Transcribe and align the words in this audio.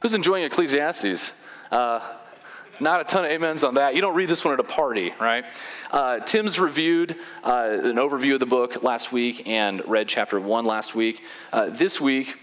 Who's 0.00 0.14
enjoying 0.14 0.44
Ecclesiastes? 0.44 1.32
Uh, 1.70 2.00
not 2.80 3.02
a 3.02 3.04
ton 3.04 3.26
of 3.26 3.30
amens 3.30 3.62
on 3.62 3.74
that. 3.74 3.94
You 3.94 4.00
don't 4.00 4.14
read 4.14 4.30
this 4.30 4.42
one 4.42 4.54
at 4.54 4.60
a 4.60 4.64
party, 4.64 5.12
right? 5.20 5.44
Uh, 5.90 6.20
Tim's 6.20 6.58
reviewed 6.58 7.16
uh, 7.44 7.78
an 7.82 7.96
overview 7.96 8.32
of 8.32 8.40
the 8.40 8.46
book 8.46 8.82
last 8.82 9.12
week 9.12 9.46
and 9.46 9.86
read 9.86 10.08
chapter 10.08 10.40
one 10.40 10.64
last 10.64 10.94
week. 10.94 11.22
Uh, 11.52 11.68
this 11.68 12.00
week, 12.00 12.38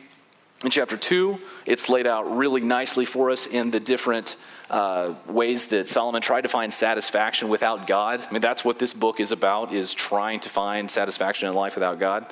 in 0.64 0.70
chapter 0.70 0.98
two, 0.98 1.40
it's 1.66 1.90
laid 1.90 2.06
out 2.06 2.38
really 2.38 2.62
nicely 2.62 3.06
for 3.06 3.32
us 3.32 3.48
in 3.48 3.72
the 3.72 3.80
different 3.80 4.36
uh, 4.70 5.16
ways 5.28 5.66
that 5.68 5.88
Solomon 5.88 6.22
tried 6.22 6.42
to 6.42 6.50
find 6.50 6.72
satisfaction 6.72 7.50
without 7.50 7.88
God. 7.88 8.24
I 8.24 8.32
mean, 8.32 8.42
that's 8.42 8.64
what 8.64 8.78
this 8.78 8.94
book 8.94 9.20
is 9.20 9.32
about: 9.32 9.74
is 9.74 9.96
trying 9.96 10.42
to 10.42 10.50
find 10.50 10.92
satisfaction 10.92 11.48
in 11.48 11.56
life 11.56 11.74
without 11.74 12.00
God. 12.00 12.32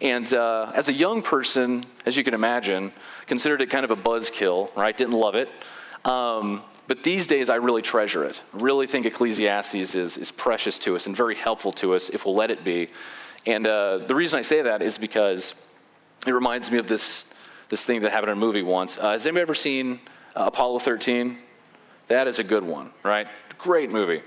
And 0.00 0.30
uh, 0.32 0.72
as 0.74 0.88
a 0.88 0.92
young 0.92 1.22
person, 1.22 1.84
as 2.04 2.16
you 2.16 2.24
can 2.24 2.34
imagine, 2.34 2.92
considered 3.26 3.62
it 3.62 3.70
kind 3.70 3.84
of 3.84 3.90
a 3.90 3.96
buzzkill, 3.96 4.74
right? 4.76 4.96
Didn't 4.96 5.14
love 5.14 5.34
it. 5.34 5.48
Um, 6.04 6.62
but 6.86 7.02
these 7.02 7.26
days, 7.26 7.50
I 7.50 7.56
really 7.56 7.82
treasure 7.82 8.24
it. 8.24 8.42
Really 8.52 8.86
think 8.86 9.06
Ecclesiastes 9.06 9.74
is, 9.74 10.16
is 10.16 10.30
precious 10.30 10.78
to 10.80 10.94
us 10.94 11.06
and 11.06 11.16
very 11.16 11.34
helpful 11.34 11.72
to 11.72 11.94
us 11.94 12.08
if 12.10 12.24
we'll 12.24 12.34
let 12.34 12.50
it 12.50 12.62
be. 12.62 12.88
And 13.46 13.66
uh, 13.66 13.98
the 13.98 14.14
reason 14.14 14.38
I 14.38 14.42
say 14.42 14.62
that 14.62 14.82
is 14.82 14.98
because 14.98 15.54
it 16.26 16.32
reminds 16.32 16.70
me 16.70 16.78
of 16.78 16.86
this, 16.86 17.24
this 17.68 17.84
thing 17.84 18.02
that 18.02 18.12
happened 18.12 18.32
in 18.32 18.38
a 18.38 18.40
movie 18.40 18.62
once. 18.62 18.98
Uh, 18.98 19.12
has 19.12 19.26
anybody 19.26 19.42
ever 19.42 19.54
seen 19.54 20.00
Apollo 20.34 20.80
13? 20.80 21.38
That 22.08 22.28
is 22.28 22.38
a 22.38 22.44
good 22.44 22.62
one, 22.62 22.90
right? 23.02 23.26
Great 23.58 23.90
movie. 23.90 24.22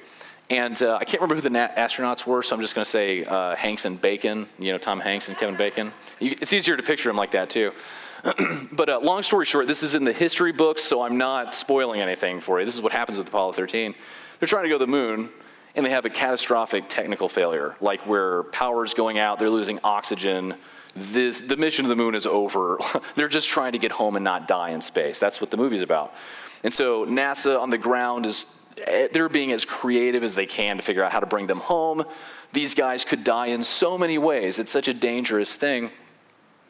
And 0.49 0.81
uh, 0.81 0.97
I 0.99 1.05
can't 1.05 1.21
remember 1.21 1.35
who 1.35 1.41
the 1.41 1.51
na- 1.51 1.67
astronauts 1.67 2.25
were, 2.25 2.41
so 2.41 2.55
I'm 2.55 2.61
just 2.61 2.73
going 2.73 2.83
to 2.83 2.89
say 2.89 3.23
uh, 3.23 3.55
Hanks 3.55 3.85
and 3.85 4.01
Bacon, 4.01 4.47
you 4.57 4.71
know, 4.71 4.79
Tom 4.79 4.99
Hanks 4.99 5.29
and 5.29 5.37
Kevin 5.37 5.55
Bacon. 5.55 5.91
You, 6.19 6.35
it's 6.41 6.53
easier 6.53 6.75
to 6.75 6.81
picture 6.81 7.07
them 7.07 7.17
like 7.17 7.31
that, 7.31 7.51
too. 7.51 7.71
but 8.71 8.89
uh, 8.89 8.99
long 8.99 9.21
story 9.21 9.45
short, 9.45 9.67
this 9.67 9.83
is 9.83 9.93
in 9.93 10.03
the 10.03 10.11
history 10.11 10.51
books, 10.51 10.83
so 10.83 11.03
I'm 11.03 11.17
not 11.17 11.53
spoiling 11.53 12.01
anything 12.01 12.39
for 12.39 12.59
you. 12.59 12.65
This 12.65 12.75
is 12.75 12.81
what 12.81 12.91
happens 12.91 13.19
with 13.19 13.27
Apollo 13.27 13.53
13. 13.53 13.93
They're 14.39 14.47
trying 14.47 14.63
to 14.63 14.69
go 14.69 14.75
to 14.75 14.85
the 14.85 14.91
moon, 14.91 15.29
and 15.75 15.85
they 15.85 15.91
have 15.91 16.05
a 16.05 16.09
catastrophic 16.09 16.89
technical 16.89 17.29
failure, 17.29 17.75
like 17.79 18.01
where 18.07 18.43
power's 18.43 18.95
going 18.95 19.19
out, 19.19 19.37
they're 19.37 19.51
losing 19.51 19.79
oxygen. 19.83 20.55
This, 20.95 21.41
the 21.41 21.57
mission 21.57 21.85
to 21.85 21.89
the 21.89 21.95
moon 21.95 22.15
is 22.15 22.25
over. 22.25 22.79
they're 23.15 23.27
just 23.27 23.47
trying 23.47 23.73
to 23.73 23.77
get 23.77 23.91
home 23.91 24.15
and 24.15 24.25
not 24.25 24.47
die 24.47 24.71
in 24.71 24.81
space. 24.81 25.19
That's 25.19 25.39
what 25.39 25.51
the 25.51 25.57
movie's 25.57 25.83
about. 25.83 26.13
And 26.63 26.73
so 26.73 27.05
NASA 27.05 27.57
on 27.59 27.69
the 27.69 27.77
ground 27.77 28.25
is 28.25 28.47
they're 29.11 29.29
being 29.29 29.51
as 29.51 29.65
creative 29.65 30.23
as 30.23 30.35
they 30.35 30.45
can 30.45 30.77
to 30.77 30.83
figure 30.83 31.03
out 31.03 31.11
how 31.11 31.19
to 31.19 31.25
bring 31.25 31.47
them 31.47 31.59
home. 31.59 32.03
These 32.53 32.75
guys 32.75 33.05
could 33.05 33.23
die 33.23 33.47
in 33.47 33.63
so 33.63 33.97
many 33.97 34.17
ways. 34.17 34.59
It's 34.59 34.71
such 34.71 34.87
a 34.87 34.93
dangerous 34.93 35.55
thing. 35.55 35.91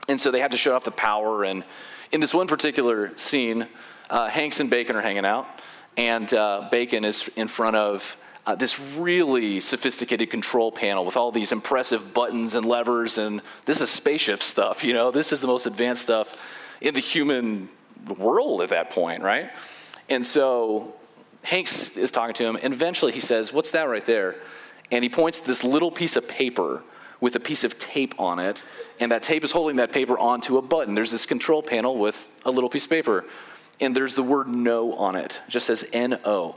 And 0.08 0.20
so 0.20 0.32
they 0.32 0.40
have 0.40 0.52
to 0.52 0.58
shut 0.58 0.74
off 0.74 0.84
the 0.84 0.92
power. 0.92 1.44
And 1.44 1.64
in 2.12 2.20
this 2.20 2.34
one 2.34 2.48
particular 2.48 3.16
scene, 3.18 3.68
uh, 4.10 4.28
Hanks 4.28 4.60
and 4.60 4.70
Bacon 4.70 4.96
are 4.96 5.02
hanging 5.02 5.26
out, 5.26 5.48
and 5.96 6.34
uh, 6.34 6.68
Bacon 6.72 7.06
is 7.06 7.30
in 7.36 7.48
front 7.48 7.76
of 7.76 8.18
uh, 8.46 8.56
this 8.56 8.80
really 8.80 9.60
sophisticated 9.60 10.32
control 10.32 10.72
panel 10.72 11.06
with 11.06 11.16
all 11.16 11.32
these 11.32 11.52
impressive 11.52 12.14
buttons 12.14 12.56
and 12.56 12.66
levers. 12.66 13.20
And 13.20 13.42
this 13.66 13.82
is 13.82 13.90
spaceship 13.92 14.42
stuff, 14.42 14.84
you 14.84 14.94
know, 14.94 15.12
this 15.12 15.32
is 15.32 15.42
the 15.42 15.48
most 15.48 15.68
advanced 15.68 16.02
stuff 16.02 16.38
in 16.82 16.94
the 16.94 17.00
human 17.00 17.70
world 18.18 18.62
at 18.62 18.70
that 18.70 18.90
point, 18.90 19.22
right? 19.22 19.52
And 20.08 20.26
so 20.26 20.96
Hanks 21.44 21.96
is 21.98 22.12
talking 22.12 22.34
to 22.36 22.46
him, 22.46 22.58
and 22.62 22.74
eventually 22.74 23.12
he 23.12 23.20
says, 23.20 23.54
What's 23.54 23.72
that 23.72 23.84
right 23.84 24.06
there? 24.06 24.36
And 24.92 25.04
he 25.04 25.10
points 25.10 25.40
to 25.42 25.48
this 25.48 25.64
little 25.64 25.92
piece 25.92 26.16
of 26.16 26.28
paper 26.28 26.84
with 27.22 27.36
a 27.36 27.40
piece 27.40 27.64
of 27.64 27.78
tape 27.78 28.16
on 28.20 28.40
it, 28.40 28.64
and 29.00 29.12
that 29.12 29.24
tape 29.24 29.44
is 29.44 29.52
holding 29.52 29.78
that 29.78 29.92
paper 29.92 30.18
onto 30.18 30.58
a 30.58 30.62
button. 30.62 30.96
There's 30.96 31.12
this 31.12 31.26
control 31.26 31.62
panel 31.62 31.98
with 31.98 32.30
a 32.46 32.52
little 32.52 32.70
piece 32.70 32.86
of 32.86 32.90
paper, 32.90 33.26
and 33.80 33.96
there's 33.96 34.16
the 34.16 34.24
word 34.24 34.48
no 34.48 34.94
on 34.94 35.16
it. 35.16 35.40
It 35.48 35.52
just 35.52 35.68
says 35.68 35.86
N 35.94 36.20
O. 36.26 36.56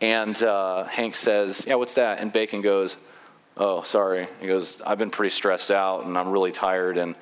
And 0.00 0.40
uh, 0.42 0.84
Hank 0.84 1.14
says, 1.14 1.64
Yeah, 1.66 1.76
what's 1.76 1.94
that? 1.94 2.20
And 2.20 2.32
Bacon 2.32 2.62
goes, 2.62 2.96
Oh, 3.56 3.82
sorry. 3.82 4.28
He 4.40 4.46
goes, 4.46 4.80
I've 4.84 4.98
been 4.98 5.10
pretty 5.10 5.30
stressed 5.30 5.70
out, 5.70 6.04
and 6.04 6.16
I'm 6.16 6.30
really 6.30 6.52
tired, 6.52 6.96
and 6.96 7.14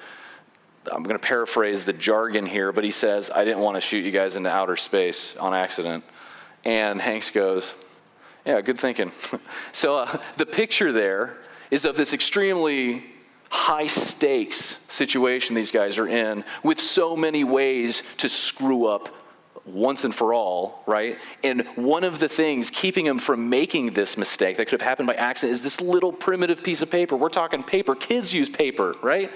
I'm 0.91 1.03
going 1.03 1.19
to 1.19 1.27
paraphrase 1.27 1.85
the 1.85 1.93
jargon 1.93 2.47
here, 2.47 2.73
but 2.73 2.85
he 2.85 2.91
says, 2.91 3.31
I 3.31 3.45
didn't 3.45 3.61
want 3.61 3.77
to 3.77 3.81
shoot 3.81 4.05
you 4.05 4.11
guys 4.11 4.37
into 4.37 4.49
outer 4.49 4.77
space 4.77 5.37
on 5.37 5.53
accident. 5.53 6.05
And 6.65 7.01
Hanks 7.01 7.31
goes, 7.31 7.75
Yeah, 8.45 8.61
good 8.61 8.79
thinking. 8.79 9.13
so 9.73 9.99
uh, 9.99 10.19
the 10.37 10.47
picture 10.47 10.93
there 10.93 11.37
is 11.71 11.85
of 11.85 11.97
this 11.97 12.13
extremely 12.13 13.05
high 13.51 13.87
stakes 13.87 14.79
situation 14.87 15.57
these 15.57 15.73
guys 15.73 15.99
are 15.99 16.07
in 16.07 16.45
with 16.63 16.81
so 16.81 17.17
many 17.17 17.43
ways 17.43 18.03
to 18.17 18.29
screw 18.29 18.87
up 18.87 19.09
once 19.67 20.05
and 20.05 20.15
for 20.15 20.33
all, 20.33 20.83
right? 20.87 21.19
And 21.45 21.67
one 21.77 22.05
of 22.05 22.19
the 22.19 22.29
things 22.29 22.71
keeping 22.71 23.05
them 23.05 23.19
from 23.19 23.49
making 23.49 23.93
this 23.93 24.17
mistake 24.17 24.57
that 24.57 24.67
could 24.67 24.81
have 24.81 24.89
happened 24.89 25.07
by 25.07 25.15
accident 25.15 25.53
is 25.53 25.63
this 25.63 25.81
little 25.81 26.13
primitive 26.13 26.63
piece 26.63 26.83
of 26.83 26.91
paper. 26.91 27.17
We're 27.17 27.29
talking 27.29 27.63
paper. 27.63 27.95
Kids 27.95 28.33
use 28.33 28.49
paper, 28.49 28.95
right? 29.03 29.31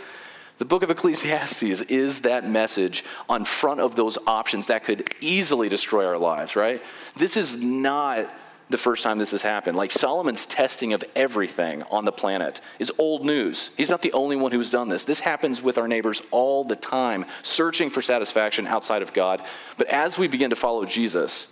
The 0.59 0.65
book 0.65 0.85
of 0.85 0.91
Ecclesiastes 0.91 1.83
is 1.83 2.21
that 2.21 2.49
message 2.49 3.05
on 3.29 3.45
front 3.45 3.81
of 3.81 3.97
those 3.97 4.19
options 4.27 4.69
that 4.69 4.85
could 4.85 5.09
easily 5.21 5.69
destroy 5.69 6.07
our 6.07 6.19
lives, 6.19 6.55
right? 6.55 6.81
This 7.17 7.37
is 7.37 7.57
not 7.57 8.33
the 8.71 8.79
first 8.79 9.03
time 9.03 9.19
this 9.19 9.33
has 9.33 9.43
happened. 9.43 9.77
Like 9.77 9.91
Solomon's 9.91 10.47
testing 10.47 10.93
of 10.93 11.05
everything 11.17 11.83
on 11.85 12.05
the 12.05 12.13
planet 12.13 12.61
is 12.79 12.93
old 12.99 13.25
news. 13.25 13.71
He's 13.77 13.91
not 13.91 14.01
the 14.01 14.13
only 14.13 14.37
one 14.37 14.53
who's 14.53 14.71
done 14.71 14.89
this. 14.89 15.05
This 15.05 15.21
happens 15.21 15.61
with 15.61 15.77
our 15.77 15.89
neighbors 15.89 16.23
all 16.31 16.65
the 16.65 16.77
time, 16.77 17.27
searching 17.43 17.91
for 17.91 18.01
satisfaction 18.01 18.67
outside 18.67 19.03
of 19.03 19.13
God. 19.13 19.45
But 19.77 19.89
as 19.89 20.19
we 20.19 20.29
begin 20.29 20.51
to 20.51 20.57
follow 20.57 20.85
Jesus 20.85 21.49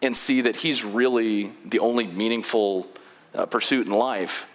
and 0.00 0.16
see 0.16 0.42
that 0.42 0.56
he's 0.56 0.84
really 0.84 1.52
the 1.64 1.80
only 1.80 2.06
meaningful 2.06 2.88
uh, 3.34 3.46
pursuit 3.46 3.86
in 3.86 3.92
life, 3.92 4.46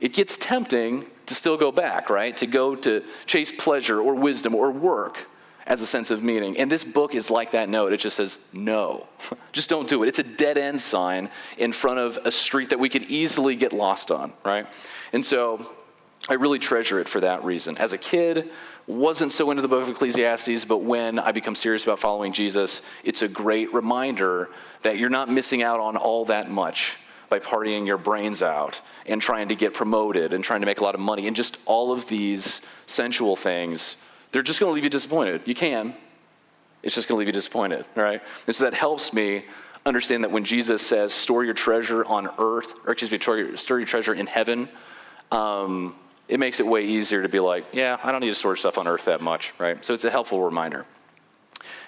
it 0.00 0.12
gets 0.12 0.36
tempting 0.36 1.06
to 1.26 1.34
still 1.34 1.56
go 1.56 1.72
back, 1.72 2.10
right? 2.10 2.36
To 2.38 2.46
go 2.46 2.74
to 2.76 3.02
chase 3.26 3.52
pleasure 3.52 4.00
or 4.00 4.14
wisdom 4.14 4.54
or 4.54 4.70
work 4.70 5.18
as 5.66 5.82
a 5.82 5.86
sense 5.86 6.10
of 6.10 6.22
meaning. 6.22 6.56
And 6.58 6.72
this 6.72 6.82
book 6.82 7.14
is 7.14 7.30
like 7.30 7.50
that 7.50 7.68
note. 7.68 7.92
It 7.92 7.98
just 7.98 8.16
says, 8.16 8.38
no, 8.52 9.06
just 9.52 9.68
don't 9.68 9.88
do 9.88 10.02
it. 10.02 10.08
It's 10.08 10.18
a 10.18 10.24
dead 10.24 10.56
end 10.56 10.80
sign 10.80 11.28
in 11.58 11.72
front 11.72 11.98
of 11.98 12.18
a 12.24 12.30
street 12.30 12.70
that 12.70 12.78
we 12.78 12.88
could 12.88 13.04
easily 13.04 13.54
get 13.54 13.72
lost 13.72 14.10
on, 14.10 14.32
right? 14.44 14.66
And 15.12 15.24
so 15.24 15.70
I 16.28 16.34
really 16.34 16.58
treasure 16.58 16.98
it 17.00 17.08
for 17.08 17.20
that 17.20 17.44
reason. 17.44 17.76
As 17.78 17.92
a 17.92 17.98
kid, 17.98 18.50
wasn't 18.86 19.32
so 19.32 19.50
into 19.50 19.60
the 19.60 19.68
book 19.68 19.82
of 19.82 19.90
Ecclesiastes, 19.90 20.64
but 20.64 20.78
when 20.78 21.18
I 21.18 21.32
become 21.32 21.54
serious 21.54 21.84
about 21.84 22.00
following 22.00 22.32
Jesus, 22.32 22.80
it's 23.04 23.20
a 23.20 23.28
great 23.28 23.72
reminder 23.74 24.48
that 24.82 24.96
you're 24.96 25.10
not 25.10 25.30
missing 25.30 25.62
out 25.62 25.80
on 25.80 25.96
all 25.96 26.24
that 26.26 26.50
much 26.50 26.96
by 27.28 27.38
partying 27.38 27.86
your 27.86 27.98
brains 27.98 28.42
out 28.42 28.80
and 29.06 29.20
trying 29.20 29.48
to 29.48 29.54
get 29.54 29.74
promoted 29.74 30.32
and 30.32 30.42
trying 30.42 30.60
to 30.60 30.66
make 30.66 30.80
a 30.80 30.84
lot 30.84 30.94
of 30.94 31.00
money 31.00 31.26
and 31.26 31.36
just 31.36 31.56
all 31.66 31.92
of 31.92 32.06
these 32.06 32.60
sensual 32.86 33.36
things 33.36 33.96
they're 34.32 34.42
just 34.42 34.60
going 34.60 34.70
to 34.70 34.74
leave 34.74 34.84
you 34.84 34.90
disappointed. 34.90 35.42
You 35.44 35.54
can. 35.54 35.94
It's 36.82 36.94
just 36.94 37.08
going 37.08 37.16
to 37.16 37.18
leave 37.18 37.28
you 37.28 37.32
disappointed, 37.32 37.86
right? 37.94 38.22
And 38.46 38.54
so 38.54 38.64
that 38.64 38.74
helps 38.74 39.12
me 39.12 39.44
understand 39.86 40.24
that 40.24 40.30
when 40.30 40.44
Jesus 40.44 40.86
says, 40.86 41.12
store 41.12 41.44
your 41.44 41.54
treasure 41.54 42.04
on 42.04 42.28
earth, 42.38 42.74
or 42.86 42.92
excuse 42.92 43.10
me, 43.10 43.18
store 43.56 43.78
your, 43.78 43.86
treasure 43.86 44.14
in 44.14 44.26
heaven, 44.26 44.68
um, 45.32 45.94
it 46.28 46.38
makes 46.38 46.60
it 46.60 46.66
way 46.66 46.84
easier 46.84 47.22
to 47.22 47.28
be 47.28 47.40
like, 47.40 47.64
yeah, 47.72 47.98
I 48.02 48.12
don't 48.12 48.20
need 48.20 48.28
to 48.28 48.34
store 48.34 48.54
stuff 48.54 48.76
on 48.78 48.86
earth 48.86 49.06
that 49.06 49.20
much, 49.20 49.54
right? 49.58 49.82
So 49.84 49.94
it's 49.94 50.04
a 50.04 50.10
helpful 50.10 50.42
reminder. 50.42 50.84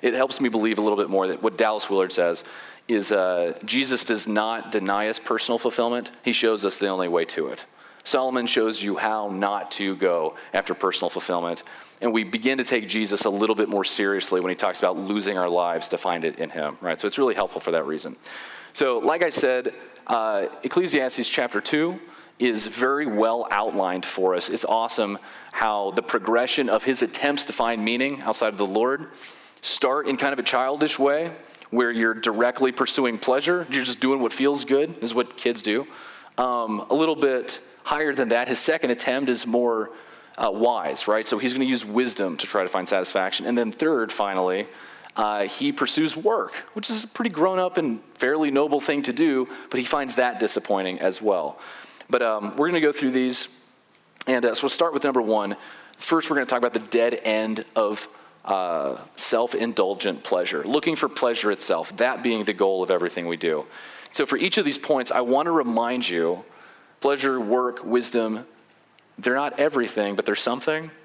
It 0.02 0.14
helps 0.14 0.40
me 0.40 0.48
believe 0.48 0.78
a 0.78 0.82
little 0.82 0.96
bit 0.96 1.10
more 1.10 1.26
that 1.28 1.42
what 1.42 1.58
Dallas 1.58 1.90
Willard 1.90 2.12
says 2.12 2.42
is 2.90 3.12
uh, 3.12 3.58
Jesus 3.64 4.04
does 4.04 4.26
not 4.26 4.72
deny 4.72 5.08
us 5.08 5.18
personal 5.18 5.58
fulfillment, 5.58 6.10
he 6.24 6.32
shows 6.32 6.64
us 6.64 6.78
the 6.78 6.88
only 6.88 7.08
way 7.08 7.24
to 7.26 7.48
it. 7.48 7.64
Solomon 8.02 8.46
shows 8.46 8.82
you 8.82 8.96
how 8.96 9.28
not 9.28 9.70
to 9.72 9.94
go 9.96 10.34
after 10.52 10.74
personal 10.74 11.10
fulfillment. 11.10 11.62
And 12.00 12.12
we 12.12 12.24
begin 12.24 12.58
to 12.58 12.64
take 12.64 12.88
Jesus 12.88 13.26
a 13.26 13.30
little 13.30 13.54
bit 13.54 13.68
more 13.68 13.84
seriously 13.84 14.40
when 14.40 14.50
he 14.50 14.56
talks 14.56 14.78
about 14.78 14.98
losing 14.98 15.36
our 15.36 15.50
lives 15.50 15.90
to 15.90 15.98
find 15.98 16.24
it 16.24 16.38
in 16.38 16.50
him, 16.50 16.78
right? 16.80 16.98
So 16.98 17.06
it's 17.06 17.18
really 17.18 17.34
helpful 17.34 17.60
for 17.60 17.72
that 17.72 17.86
reason. 17.86 18.16
So, 18.72 18.98
like 18.98 19.22
I 19.22 19.30
said, 19.30 19.74
uh, 20.06 20.46
Ecclesiastes 20.62 21.28
chapter 21.28 21.60
2 21.60 22.00
is 22.38 22.66
very 22.66 23.06
well 23.06 23.46
outlined 23.50 24.06
for 24.06 24.34
us. 24.34 24.48
It's 24.48 24.64
awesome 24.64 25.18
how 25.52 25.90
the 25.90 26.02
progression 26.02 26.70
of 26.70 26.84
his 26.84 27.02
attempts 27.02 27.44
to 27.46 27.52
find 27.52 27.84
meaning 27.84 28.22
outside 28.22 28.48
of 28.48 28.58
the 28.58 28.66
Lord 28.66 29.08
start 29.60 30.08
in 30.08 30.16
kind 30.16 30.32
of 30.32 30.38
a 30.38 30.42
childish 30.42 30.98
way 30.98 31.32
where 31.70 31.90
you're 31.90 32.14
directly 32.14 32.72
pursuing 32.72 33.18
pleasure. 33.18 33.66
You're 33.70 33.84
just 33.84 34.00
doing 34.00 34.20
what 34.20 34.32
feels 34.32 34.64
good, 34.64 34.96
is 35.02 35.14
what 35.14 35.36
kids 35.36 35.62
do. 35.62 35.86
Um, 36.36 36.86
a 36.90 36.94
little 36.94 37.16
bit 37.16 37.60
higher 37.84 38.14
than 38.14 38.28
that. 38.28 38.48
His 38.48 38.58
second 38.58 38.90
attempt 38.90 39.30
is 39.30 39.46
more 39.46 39.90
uh, 40.36 40.50
wise, 40.50 41.06
right? 41.06 41.26
So 41.26 41.38
he's 41.38 41.52
going 41.52 41.66
to 41.66 41.70
use 41.70 41.84
wisdom 41.84 42.36
to 42.38 42.46
try 42.46 42.62
to 42.62 42.68
find 42.68 42.88
satisfaction. 42.88 43.46
And 43.46 43.56
then, 43.56 43.72
third, 43.72 44.10
finally, 44.10 44.66
uh, 45.16 45.44
he 45.44 45.72
pursues 45.72 46.16
work, 46.16 46.54
which 46.72 46.88
is 46.88 47.04
a 47.04 47.08
pretty 47.08 47.30
grown 47.30 47.58
up 47.58 47.76
and 47.76 48.00
fairly 48.14 48.50
noble 48.50 48.80
thing 48.80 49.02
to 49.02 49.12
do, 49.12 49.48
but 49.70 49.78
he 49.78 49.86
finds 49.86 50.16
that 50.16 50.40
disappointing 50.40 51.00
as 51.00 51.20
well. 51.20 51.58
But 52.08 52.22
um, 52.22 52.50
we're 52.56 52.68
going 52.68 52.80
to 52.80 52.80
go 52.80 52.92
through 52.92 53.10
these. 53.10 53.48
And 54.26 54.44
uh, 54.44 54.54
so 54.54 54.64
we'll 54.64 54.70
start 54.70 54.92
with 54.92 55.04
number 55.04 55.22
one. 55.22 55.56
First, 55.98 56.30
we're 56.30 56.36
going 56.36 56.46
to 56.46 56.50
talk 56.50 56.58
about 56.58 56.74
the 56.74 56.88
dead 56.88 57.20
end 57.24 57.64
of 57.76 58.08
uh, 58.44 58.98
self 59.16 59.54
indulgent 59.54 60.24
pleasure, 60.24 60.64
looking 60.64 60.96
for 60.96 61.08
pleasure 61.08 61.50
itself, 61.50 61.96
that 61.98 62.22
being 62.22 62.44
the 62.44 62.52
goal 62.52 62.82
of 62.82 62.90
everything 62.90 63.26
we 63.26 63.36
do. 63.36 63.66
So, 64.12 64.26
for 64.26 64.36
each 64.36 64.58
of 64.58 64.64
these 64.64 64.78
points, 64.78 65.10
I 65.10 65.20
want 65.20 65.46
to 65.46 65.52
remind 65.52 66.08
you 66.08 66.44
pleasure, 67.00 67.40
work, 67.40 67.84
wisdom, 67.84 68.46
they're 69.18 69.34
not 69.34 69.58
everything, 69.60 70.16
but 70.16 70.26
they're 70.26 70.36
something. 70.36 70.90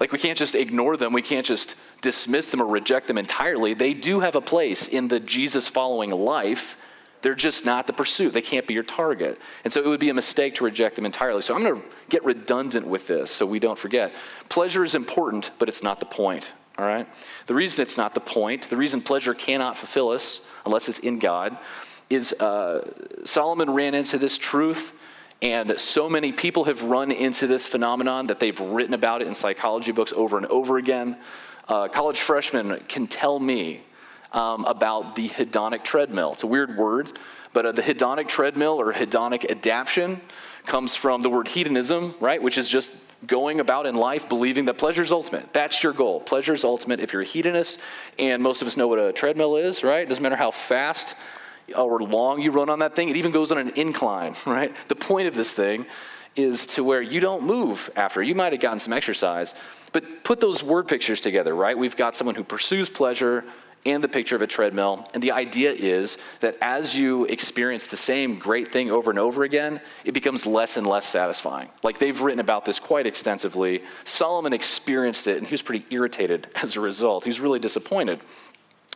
Like, 0.00 0.10
we 0.10 0.18
can't 0.18 0.36
just 0.36 0.56
ignore 0.56 0.96
them. 0.96 1.12
We 1.12 1.22
can't 1.22 1.46
just 1.46 1.76
dismiss 2.02 2.48
them 2.48 2.60
or 2.60 2.66
reject 2.66 3.06
them 3.06 3.16
entirely. 3.16 3.74
They 3.74 3.94
do 3.94 4.18
have 4.18 4.34
a 4.34 4.40
place 4.40 4.88
in 4.88 5.06
the 5.06 5.20
Jesus 5.20 5.68
following 5.68 6.10
life. 6.10 6.76
They're 7.24 7.34
just 7.34 7.64
not 7.64 7.86
the 7.86 7.94
pursuit. 7.94 8.34
They 8.34 8.42
can't 8.42 8.66
be 8.66 8.74
your 8.74 8.82
target. 8.82 9.40
And 9.64 9.72
so 9.72 9.80
it 9.80 9.86
would 9.86 9.98
be 9.98 10.10
a 10.10 10.14
mistake 10.14 10.56
to 10.56 10.64
reject 10.64 10.94
them 10.94 11.06
entirely. 11.06 11.40
So 11.40 11.54
I'm 11.54 11.62
going 11.62 11.80
to 11.80 11.88
get 12.10 12.22
redundant 12.22 12.86
with 12.86 13.06
this 13.06 13.30
so 13.30 13.46
we 13.46 13.58
don't 13.58 13.78
forget. 13.78 14.12
Pleasure 14.50 14.84
is 14.84 14.94
important, 14.94 15.50
but 15.58 15.70
it's 15.70 15.82
not 15.82 16.00
the 16.00 16.06
point. 16.06 16.52
All 16.76 16.84
right? 16.84 17.08
The 17.46 17.54
reason 17.54 17.80
it's 17.80 17.96
not 17.96 18.12
the 18.12 18.20
point, 18.20 18.68
the 18.68 18.76
reason 18.76 19.00
pleasure 19.00 19.32
cannot 19.32 19.78
fulfill 19.78 20.10
us 20.10 20.42
unless 20.66 20.90
it's 20.90 20.98
in 20.98 21.18
God, 21.18 21.56
is 22.10 22.34
uh, 22.34 22.92
Solomon 23.24 23.70
ran 23.70 23.94
into 23.94 24.18
this 24.18 24.36
truth 24.36 24.92
and 25.40 25.80
so 25.80 26.10
many 26.10 26.30
people 26.30 26.64
have 26.64 26.82
run 26.82 27.10
into 27.10 27.46
this 27.46 27.66
phenomenon 27.66 28.26
that 28.26 28.38
they've 28.38 28.58
written 28.60 28.92
about 28.92 29.22
it 29.22 29.28
in 29.28 29.34
psychology 29.34 29.92
books 29.92 30.12
over 30.14 30.36
and 30.36 30.46
over 30.46 30.76
again. 30.76 31.16
Uh, 31.68 31.88
college 31.88 32.20
freshmen 32.20 32.80
can 32.86 33.06
tell 33.06 33.40
me 33.40 33.82
um, 34.34 34.64
about 34.64 35.14
the 35.14 35.28
hedonic 35.28 35.84
treadmill. 35.84 36.32
It's 36.32 36.42
a 36.42 36.48
weird 36.48 36.76
word, 36.76 37.18
but 37.52 37.64
uh, 37.64 37.72
the 37.72 37.82
hedonic 37.82 38.28
treadmill 38.28 38.80
or 38.80 38.92
hedonic 38.92 39.48
adaptation 39.48 40.20
comes 40.66 40.96
from 40.96 41.22
the 41.22 41.30
word 41.30 41.48
hedonism, 41.48 42.14
right, 42.20 42.42
which 42.42 42.58
is 42.58 42.68
just 42.68 42.92
going 43.26 43.60
about 43.60 43.86
in 43.86 43.94
life 43.94 44.28
believing 44.28 44.66
that 44.66 44.76
pleasure 44.76 45.02
is 45.02 45.12
ultimate. 45.12 45.52
That's 45.52 45.82
your 45.82 45.92
goal. 45.92 46.20
Pleasure 46.20 46.52
is 46.52 46.64
ultimate 46.64 47.00
if 47.00 47.12
you're 47.12 47.22
a 47.22 47.26
hedonist, 47.26 47.78
and 48.18 48.42
most 48.42 48.60
of 48.60 48.68
us 48.68 48.76
know 48.76 48.88
what 48.88 48.98
a 48.98 49.12
treadmill 49.12 49.56
is, 49.56 49.82
right? 49.84 50.02
It 50.02 50.08
doesn't 50.08 50.22
matter 50.22 50.36
how 50.36 50.50
fast 50.50 51.14
or 51.74 52.00
long 52.00 52.42
you 52.42 52.50
run 52.50 52.68
on 52.68 52.80
that 52.80 52.94
thing. 52.94 53.08
It 53.08 53.16
even 53.16 53.32
goes 53.32 53.50
on 53.52 53.58
an 53.58 53.70
incline, 53.76 54.34
right? 54.46 54.74
The 54.88 54.96
point 54.96 55.28
of 55.28 55.34
this 55.34 55.52
thing 55.52 55.86
is 56.36 56.66
to 56.66 56.82
where 56.82 57.00
you 57.00 57.20
don't 57.20 57.44
move 57.44 57.88
after. 57.94 58.20
You 58.20 58.34
might 58.34 58.52
have 58.52 58.60
gotten 58.60 58.80
some 58.80 58.92
exercise, 58.92 59.54
but 59.92 60.24
put 60.24 60.40
those 60.40 60.64
word 60.64 60.88
pictures 60.88 61.20
together, 61.20 61.54
right? 61.54 61.78
We've 61.78 61.94
got 61.94 62.16
someone 62.16 62.34
who 62.34 62.42
pursues 62.42 62.90
pleasure 62.90 63.44
and 63.86 64.02
the 64.02 64.08
picture 64.08 64.34
of 64.34 64.42
a 64.42 64.46
treadmill. 64.46 65.08
And 65.12 65.22
the 65.22 65.32
idea 65.32 65.72
is 65.72 66.16
that 66.40 66.56
as 66.60 66.96
you 66.96 67.24
experience 67.26 67.88
the 67.88 67.96
same 67.96 68.38
great 68.38 68.72
thing 68.72 68.90
over 68.90 69.10
and 69.10 69.18
over 69.18 69.44
again, 69.44 69.80
it 70.04 70.12
becomes 70.12 70.46
less 70.46 70.76
and 70.76 70.86
less 70.86 71.06
satisfying. 71.06 71.68
Like 71.82 71.98
they've 71.98 72.20
written 72.20 72.40
about 72.40 72.64
this 72.64 72.78
quite 72.78 73.06
extensively. 73.06 73.82
Solomon 74.04 74.52
experienced 74.52 75.26
it, 75.26 75.36
and 75.38 75.46
he 75.46 75.52
was 75.52 75.62
pretty 75.62 75.84
irritated 75.90 76.48
as 76.54 76.76
a 76.76 76.80
result. 76.80 77.24
He 77.24 77.30
was 77.30 77.40
really 77.40 77.58
disappointed. 77.58 78.20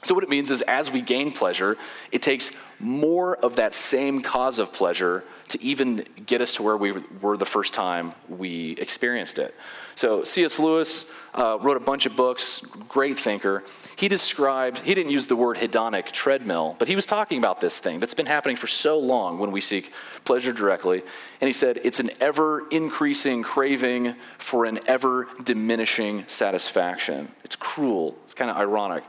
So, 0.05 0.14
what 0.14 0.23
it 0.23 0.31
means 0.31 0.50
is 0.52 0.62
as 0.62 0.93
we 0.93 1.00
gain 1.00 1.32
pleasure, 1.32 1.76
it 2.12 2.23
takes 2.23 2.52
more 2.79 3.37
of 3.37 3.56
that 3.56 3.75
same 3.75 4.23
cause 4.23 4.61
of 4.61 4.73
pleasure 4.73 5.25
to 5.49 5.62
even 5.62 6.05
get 6.25 6.41
us 6.41 6.55
to 6.55 6.62
where 6.62 6.76
we 6.76 6.93
were 7.20 7.37
the 7.37 7.46
first 7.46 7.73
time 7.73 8.12
we 8.29 8.73
experienced 8.73 9.41
it. 9.41 9.56
So, 9.96 10.23
C.S. 10.23 10.61
Lewis 10.61 11.06
uh, 11.34 11.58
wrote 11.61 11.76
a 11.76 11.81
bunch 11.81 12.06
of 12.06 12.14
books, 12.14 12.62
great 12.88 13.19
thinker. 13.19 13.64
He 13.98 14.06
described, 14.06 14.78
he 14.78 14.94
didn't 14.94 15.10
use 15.10 15.26
the 15.26 15.34
word 15.34 15.56
hedonic 15.56 16.12
treadmill, 16.12 16.76
but 16.78 16.86
he 16.86 16.94
was 16.94 17.04
talking 17.04 17.36
about 17.36 17.60
this 17.60 17.80
thing 17.80 17.98
that's 17.98 18.14
been 18.14 18.26
happening 18.26 18.54
for 18.54 18.68
so 18.68 18.96
long 18.96 19.40
when 19.40 19.50
we 19.50 19.60
seek 19.60 19.92
pleasure 20.24 20.52
directly. 20.52 21.02
And 21.40 21.48
he 21.48 21.52
said, 21.52 21.80
it's 21.82 21.98
an 21.98 22.10
ever 22.20 22.68
increasing 22.68 23.42
craving 23.42 24.14
for 24.38 24.66
an 24.66 24.78
ever 24.86 25.26
diminishing 25.42 26.22
satisfaction. 26.28 27.32
It's 27.42 27.56
cruel, 27.56 28.16
it's 28.26 28.34
kind 28.34 28.52
of 28.52 28.56
ironic. 28.56 29.02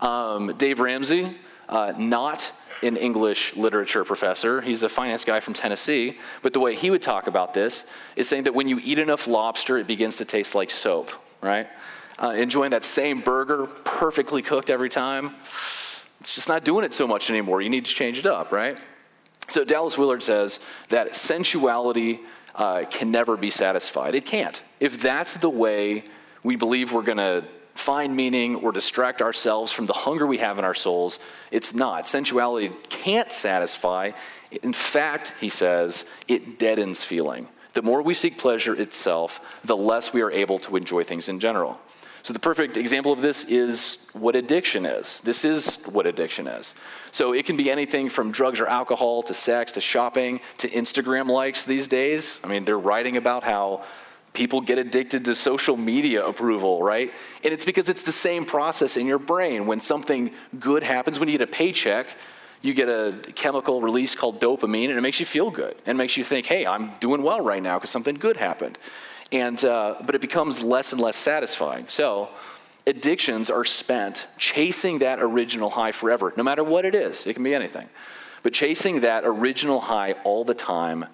Um, 0.00 0.54
Dave 0.56 0.78
Ramsey, 0.78 1.36
uh, 1.68 1.94
not 1.98 2.52
an 2.84 2.96
English 2.96 3.56
literature 3.56 4.04
professor. 4.04 4.60
He's 4.60 4.84
a 4.84 4.88
finance 4.88 5.24
guy 5.24 5.40
from 5.40 5.54
Tennessee. 5.54 6.20
But 6.42 6.52
the 6.52 6.60
way 6.60 6.76
he 6.76 6.90
would 6.90 7.02
talk 7.02 7.26
about 7.26 7.52
this 7.52 7.84
is 8.14 8.28
saying 8.28 8.44
that 8.44 8.54
when 8.54 8.68
you 8.68 8.78
eat 8.78 9.00
enough 9.00 9.26
lobster, 9.26 9.76
it 9.76 9.88
begins 9.88 10.18
to 10.18 10.24
taste 10.24 10.54
like 10.54 10.70
soap, 10.70 11.10
right? 11.40 11.66
Uh, 12.18 12.30
enjoying 12.30 12.70
that 12.70 12.84
same 12.84 13.20
burger, 13.20 13.66
perfectly 13.84 14.42
cooked 14.42 14.70
every 14.70 14.88
time, 14.88 15.34
it's 16.20 16.34
just 16.34 16.48
not 16.48 16.64
doing 16.64 16.84
it 16.84 16.94
so 16.94 17.06
much 17.06 17.28
anymore. 17.30 17.60
You 17.60 17.68
need 17.68 17.84
to 17.84 17.94
change 17.94 18.18
it 18.18 18.26
up, 18.26 18.52
right? 18.52 18.78
So 19.48 19.64
Dallas 19.64 19.98
Willard 19.98 20.22
says 20.22 20.58
that 20.88 21.14
sensuality 21.14 22.20
uh, 22.54 22.84
can 22.90 23.10
never 23.10 23.36
be 23.36 23.50
satisfied. 23.50 24.14
It 24.14 24.24
can't. 24.24 24.62
If 24.80 24.98
that's 25.00 25.34
the 25.34 25.50
way 25.50 26.04
we 26.42 26.56
believe 26.56 26.92
we're 26.92 27.02
going 27.02 27.18
to 27.18 27.44
find 27.76 28.16
meaning 28.16 28.56
or 28.56 28.72
distract 28.72 29.20
ourselves 29.20 29.70
from 29.70 29.86
the 29.86 29.92
hunger 29.92 30.26
we 30.26 30.38
have 30.38 30.58
in 30.58 30.64
our 30.64 30.74
souls. 30.74 31.18
It's 31.50 31.74
not. 31.74 32.04
Sensuality 32.04 32.74
can't 32.88 33.30
satisfy. 33.30 34.12
In 34.62 34.72
fact, 34.72 35.34
he 35.40 35.48
says, 35.48 36.06
it 36.26 36.58
deadens 36.58 37.04
feeling. 37.04 37.48
The 37.74 37.82
more 37.82 38.00
we 38.00 38.14
seek 38.14 38.38
pleasure 38.38 38.74
itself, 38.74 39.40
the 39.62 39.76
less 39.76 40.12
we 40.12 40.22
are 40.22 40.30
able 40.30 40.58
to 40.60 40.76
enjoy 40.76 41.04
things 41.04 41.28
in 41.28 41.38
general. 41.40 41.78
So, 42.26 42.32
the 42.32 42.40
perfect 42.40 42.76
example 42.76 43.12
of 43.12 43.22
this 43.22 43.44
is 43.44 44.00
what 44.12 44.34
addiction 44.34 44.84
is. 44.84 45.20
This 45.20 45.44
is 45.44 45.76
what 45.84 46.08
addiction 46.08 46.48
is. 46.48 46.74
So, 47.12 47.32
it 47.32 47.46
can 47.46 47.56
be 47.56 47.70
anything 47.70 48.08
from 48.08 48.32
drugs 48.32 48.58
or 48.58 48.66
alcohol 48.66 49.22
to 49.22 49.32
sex 49.32 49.70
to 49.72 49.80
shopping 49.80 50.40
to 50.58 50.68
Instagram 50.68 51.28
likes 51.28 51.64
these 51.64 51.86
days. 51.86 52.40
I 52.42 52.48
mean, 52.48 52.64
they're 52.64 52.80
writing 52.80 53.16
about 53.16 53.44
how 53.44 53.84
people 54.32 54.60
get 54.60 54.76
addicted 54.76 55.24
to 55.26 55.36
social 55.36 55.76
media 55.76 56.26
approval, 56.26 56.82
right? 56.82 57.12
And 57.44 57.54
it's 57.54 57.64
because 57.64 57.88
it's 57.88 58.02
the 58.02 58.10
same 58.10 58.44
process 58.44 58.96
in 58.96 59.06
your 59.06 59.20
brain. 59.20 59.68
When 59.68 59.78
something 59.78 60.32
good 60.58 60.82
happens, 60.82 61.20
when 61.20 61.28
you 61.28 61.38
get 61.38 61.48
a 61.48 61.52
paycheck, 61.52 62.08
you 62.60 62.74
get 62.74 62.88
a 62.88 63.20
chemical 63.36 63.80
release 63.80 64.16
called 64.16 64.40
dopamine, 64.40 64.88
and 64.88 64.98
it 64.98 65.02
makes 65.02 65.20
you 65.20 65.26
feel 65.26 65.52
good 65.52 65.76
and 65.86 65.96
makes 65.96 66.16
you 66.16 66.24
think, 66.24 66.46
hey, 66.46 66.66
I'm 66.66 66.90
doing 66.98 67.22
well 67.22 67.40
right 67.40 67.62
now 67.62 67.78
because 67.78 67.90
something 67.90 68.16
good 68.16 68.36
happened. 68.36 68.78
And, 69.32 69.62
uh, 69.64 69.96
but 70.04 70.14
it 70.14 70.20
becomes 70.20 70.62
less 70.62 70.92
and 70.92 71.00
less 71.00 71.16
satisfying. 71.16 71.86
So, 71.88 72.28
addictions 72.86 73.50
are 73.50 73.64
spent 73.64 74.26
chasing 74.38 75.00
that 75.00 75.18
original 75.20 75.70
high 75.70 75.92
forever, 75.92 76.32
no 76.36 76.44
matter 76.44 76.62
what 76.62 76.84
it 76.84 76.94
is. 76.94 77.26
It 77.26 77.34
can 77.34 77.42
be 77.42 77.54
anything. 77.54 77.88
But 78.42 78.52
chasing 78.52 79.00
that 79.00 79.24
original 79.26 79.80
high 79.80 80.12
all 80.22 80.44
the 80.44 80.54
time 80.54 81.06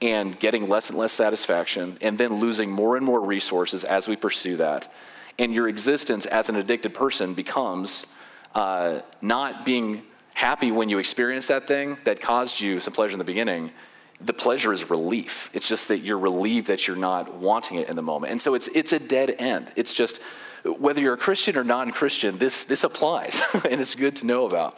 and 0.00 0.38
getting 0.38 0.68
less 0.68 0.90
and 0.90 0.98
less 0.98 1.12
satisfaction, 1.12 1.98
and 2.00 2.16
then 2.16 2.38
losing 2.38 2.70
more 2.70 2.96
and 2.96 3.04
more 3.04 3.20
resources 3.20 3.84
as 3.84 4.06
we 4.06 4.16
pursue 4.16 4.56
that. 4.56 4.90
And 5.38 5.52
your 5.52 5.68
existence 5.68 6.24
as 6.26 6.48
an 6.48 6.56
addicted 6.56 6.94
person 6.94 7.34
becomes 7.34 8.06
uh, 8.54 9.00
not 9.20 9.64
being 9.64 10.02
happy 10.34 10.70
when 10.70 10.88
you 10.88 10.98
experience 10.98 11.48
that 11.48 11.66
thing 11.66 11.98
that 12.04 12.20
caused 12.20 12.60
you 12.60 12.78
some 12.78 12.92
pleasure 12.92 13.14
in 13.14 13.18
the 13.18 13.24
beginning. 13.24 13.72
The 14.20 14.32
pleasure 14.32 14.72
is 14.72 14.90
relief. 14.90 15.48
It's 15.52 15.68
just 15.68 15.88
that 15.88 15.98
you're 15.98 16.18
relieved 16.18 16.66
that 16.66 16.86
you're 16.86 16.96
not 16.96 17.34
wanting 17.34 17.78
it 17.78 17.88
in 17.88 17.96
the 17.96 18.02
moment. 18.02 18.32
And 18.32 18.42
so 18.42 18.54
it's, 18.54 18.68
it's 18.74 18.92
a 18.92 18.98
dead 18.98 19.34
end. 19.38 19.70
It's 19.76 19.94
just 19.94 20.20
whether 20.64 21.00
you're 21.00 21.14
a 21.14 21.18
Christian 21.18 21.56
or 21.56 21.64
non 21.64 21.92
Christian, 21.92 22.38
this, 22.38 22.64
this 22.64 22.84
applies, 22.84 23.40
and 23.70 23.80
it's 23.80 23.94
good 23.94 24.16
to 24.16 24.26
know 24.26 24.46
about. 24.46 24.76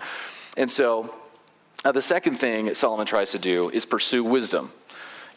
And 0.57 0.71
so 0.71 1.15
uh, 1.85 1.93
the 1.93 2.03
second 2.03 2.37
thing 2.37 2.75
Solomon 2.75 3.07
tries 3.07 3.33
to 3.33 3.39
do 3.39 3.71
is 3.71 3.87
pursue 3.87 4.23
wisdom. 4.23 4.73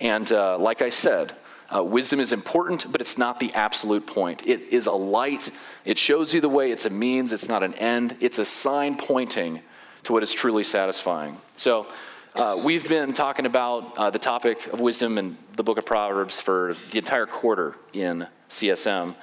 And 0.02 0.30
uh, 0.32 0.58
like 0.58 0.82
I 0.82 0.90
said, 0.90 1.34
uh, 1.74 1.84
wisdom 1.84 2.20
is 2.20 2.32
important, 2.32 2.92
but 2.92 3.00
it's 3.00 3.18
not 3.18 3.40
the 3.40 3.54
absolute 3.54 4.06
point. 4.06 4.46
It 4.46 4.62
is 4.70 4.86
a 4.86 4.92
light, 4.92 5.50
it 5.86 5.98
shows 5.98 6.34
you 6.34 6.42
the 6.42 6.50
way, 6.50 6.72
it's 6.72 6.86
a 6.86 6.90
means, 6.90 7.32
it's 7.32 7.48
not 7.48 7.64
an 7.64 7.74
end, 7.76 8.18
it's 8.20 8.38
a 8.38 8.46
sign 8.46 8.98
pointing 8.98 9.62
to 10.04 10.14
what 10.14 10.22
is 10.24 10.34
truly 10.34 10.64
satisfying. 10.64 11.38
So, 11.56 11.88
uh, 12.36 12.60
we've 12.64 12.88
been 12.88 13.14
talking 13.14 13.46
about 13.46 13.98
uh, 13.98 14.10
the 14.10 14.20
topic 14.20 14.68
of 14.68 14.80
wisdom 14.80 15.18
in 15.18 15.38
the 15.56 15.64
book 15.64 15.78
of 15.78 15.86
Proverbs 15.86 16.40
for 16.40 16.76
the 16.92 16.98
entire 16.98 17.26
quarter 17.26 17.76
in 17.94 18.28
CSM. 18.50 19.16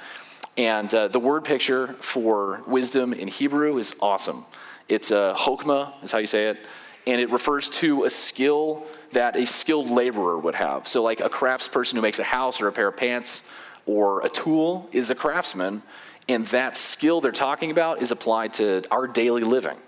And 0.57 0.93
uh, 0.95 1.09
the 1.09 1.19
word 1.19 1.45
picture 1.45 1.95
for 2.01 2.63
wisdom 2.67 3.13
in 3.13 3.29
Hebrew 3.29 3.79
is 3.79 3.95
awesome. 4.01 4.45
It's 4.89 5.11
a 5.11 5.35
chokmah, 5.37 6.05
is 6.05 6.13
how 6.13 6.19
you 6.19 6.27
say 6.27 6.49
it 6.49 6.59
and 7.07 7.21
it 7.21 7.31
refers 7.31 7.69
to 7.69 8.05
a 8.05 8.11
skill 8.11 8.87
that 9.13 9.37
a 9.37 9.47
skilled 9.47 9.91
laborer 9.91 10.39
would 10.39 10.55
have. 10.55 10.87
So, 10.87 11.03
like 11.03 11.21
a 11.21 11.29
craftsperson 11.29 11.95
who 11.95 12.03
makes 12.03 12.19
a 12.19 12.25
house 12.25 12.61
or 12.61 12.69
a 12.69 12.73
pair 12.73 12.89
of 12.89 12.97
pants 12.97 13.43
or 13.87 14.25
a 14.25 14.29
tool 14.29 14.89
is 14.93 15.11
a 15.11 15.15
craftsman, 15.15 15.83
and 16.29 16.47
that 16.49 16.77
skill 16.77 17.21
they're 17.21 17.33
talking 17.33 17.71
about 17.71 18.03
is 18.03 18.11
applied 18.11 18.53
to 18.55 18.85
our 18.91 19.07
daily 19.07 19.43
living. 19.43 19.79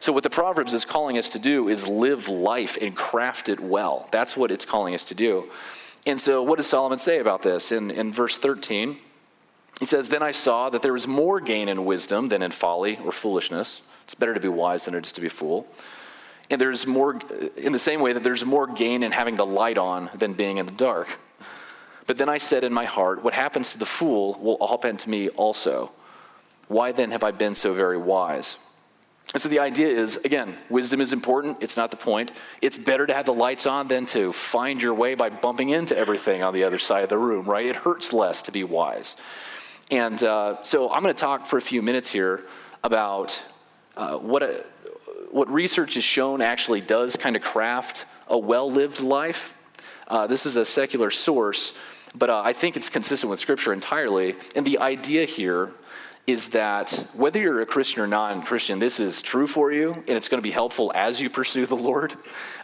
So, 0.00 0.14
what 0.14 0.22
the 0.22 0.30
Proverbs 0.30 0.72
is 0.72 0.86
calling 0.86 1.18
us 1.18 1.28
to 1.30 1.38
do 1.38 1.68
is 1.68 1.86
live 1.86 2.26
life 2.26 2.78
and 2.80 2.96
craft 2.96 3.50
it 3.50 3.60
well. 3.60 4.08
That's 4.10 4.34
what 4.34 4.50
it's 4.50 4.64
calling 4.64 4.94
us 4.94 5.04
to 5.06 5.14
do. 5.14 5.50
And 6.06 6.18
so, 6.18 6.42
what 6.42 6.56
does 6.56 6.66
Solomon 6.66 6.98
say 6.98 7.18
about 7.18 7.42
this? 7.42 7.70
In, 7.70 7.90
in 7.90 8.10
verse 8.10 8.38
13, 8.38 8.96
he 9.78 9.84
says, 9.84 10.08
Then 10.08 10.22
I 10.22 10.30
saw 10.30 10.70
that 10.70 10.80
there 10.80 10.94
was 10.94 11.06
more 11.06 11.38
gain 11.38 11.68
in 11.68 11.84
wisdom 11.84 12.30
than 12.30 12.42
in 12.42 12.50
folly 12.50 12.98
or 13.04 13.12
foolishness. 13.12 13.82
It's 14.04 14.14
better 14.14 14.32
to 14.32 14.40
be 14.40 14.48
wise 14.48 14.86
than 14.86 14.94
it 14.94 15.04
is 15.04 15.12
to 15.12 15.20
be 15.20 15.26
a 15.26 15.30
fool. 15.30 15.66
And 16.48 16.58
there's 16.58 16.86
more, 16.86 17.20
in 17.56 17.72
the 17.72 17.78
same 17.78 18.00
way 18.00 18.14
that 18.14 18.24
there's 18.24 18.44
more 18.44 18.66
gain 18.66 19.02
in 19.02 19.12
having 19.12 19.36
the 19.36 19.46
light 19.46 19.76
on 19.76 20.08
than 20.14 20.32
being 20.32 20.56
in 20.56 20.64
the 20.64 20.72
dark. 20.72 21.18
But 22.06 22.16
then 22.18 22.28
I 22.28 22.38
said 22.38 22.64
in 22.64 22.72
my 22.72 22.86
heart, 22.86 23.22
What 23.22 23.34
happens 23.34 23.72
to 23.72 23.78
the 23.78 23.86
fool 23.86 24.38
will 24.40 24.66
happen 24.66 24.96
to 24.96 25.10
me 25.10 25.28
also. 25.28 25.92
Why 26.68 26.90
then 26.90 27.10
have 27.10 27.22
I 27.22 27.32
been 27.32 27.54
so 27.54 27.74
very 27.74 27.98
wise? 27.98 28.56
And 29.32 29.40
so 29.40 29.48
the 29.48 29.60
idea 29.60 29.88
is 29.88 30.16
again, 30.18 30.56
wisdom 30.68 31.00
is 31.00 31.12
important. 31.12 31.58
It's 31.60 31.76
not 31.76 31.90
the 31.90 31.96
point. 31.96 32.32
It's 32.60 32.76
better 32.76 33.06
to 33.06 33.14
have 33.14 33.26
the 33.26 33.32
lights 33.34 33.66
on 33.66 33.88
than 33.88 34.06
to 34.06 34.32
find 34.32 34.82
your 34.82 34.94
way 34.94 35.14
by 35.14 35.30
bumping 35.30 35.70
into 35.70 35.96
everything 35.96 36.42
on 36.42 36.52
the 36.52 36.64
other 36.64 36.78
side 36.78 37.04
of 37.04 37.08
the 37.08 37.18
room, 37.18 37.46
right? 37.46 37.66
It 37.66 37.76
hurts 37.76 38.12
less 38.12 38.42
to 38.42 38.52
be 38.52 38.64
wise. 38.64 39.16
And 39.90 40.22
uh, 40.22 40.62
so 40.62 40.90
I'm 40.90 41.02
going 41.02 41.14
to 41.14 41.20
talk 41.20 41.46
for 41.46 41.56
a 41.56 41.62
few 41.62 41.82
minutes 41.82 42.10
here 42.10 42.44
about 42.82 43.40
uh, 43.96 44.16
what, 44.18 44.42
a, 44.42 44.64
what 45.30 45.50
research 45.50 45.94
has 45.94 46.04
shown 46.04 46.40
actually 46.40 46.80
does 46.80 47.16
kind 47.16 47.36
of 47.36 47.42
craft 47.42 48.06
a 48.28 48.38
well 48.38 48.70
lived 48.70 49.00
life. 49.00 49.54
Uh, 50.08 50.26
this 50.26 50.46
is 50.46 50.56
a 50.56 50.64
secular 50.64 51.10
source, 51.10 51.72
but 52.16 52.30
uh, 52.30 52.42
I 52.44 52.52
think 52.52 52.76
it's 52.76 52.88
consistent 52.88 53.30
with 53.30 53.38
Scripture 53.38 53.72
entirely. 53.72 54.36
And 54.56 54.66
the 54.66 54.78
idea 54.78 55.24
here 55.24 55.72
is 56.30 56.48
that 56.50 56.92
whether 57.14 57.40
you're 57.40 57.60
a 57.60 57.66
Christian 57.66 58.02
or 58.02 58.06
non 58.06 58.42
Christian, 58.42 58.78
this 58.78 59.00
is 59.00 59.22
true 59.22 59.46
for 59.46 59.72
you, 59.72 59.92
and 59.92 60.10
it's 60.10 60.28
going 60.28 60.38
to 60.38 60.42
be 60.42 60.50
helpful 60.50 60.92
as 60.94 61.20
you 61.20 61.28
pursue 61.28 61.66
the 61.66 61.76
Lord. 61.76 62.14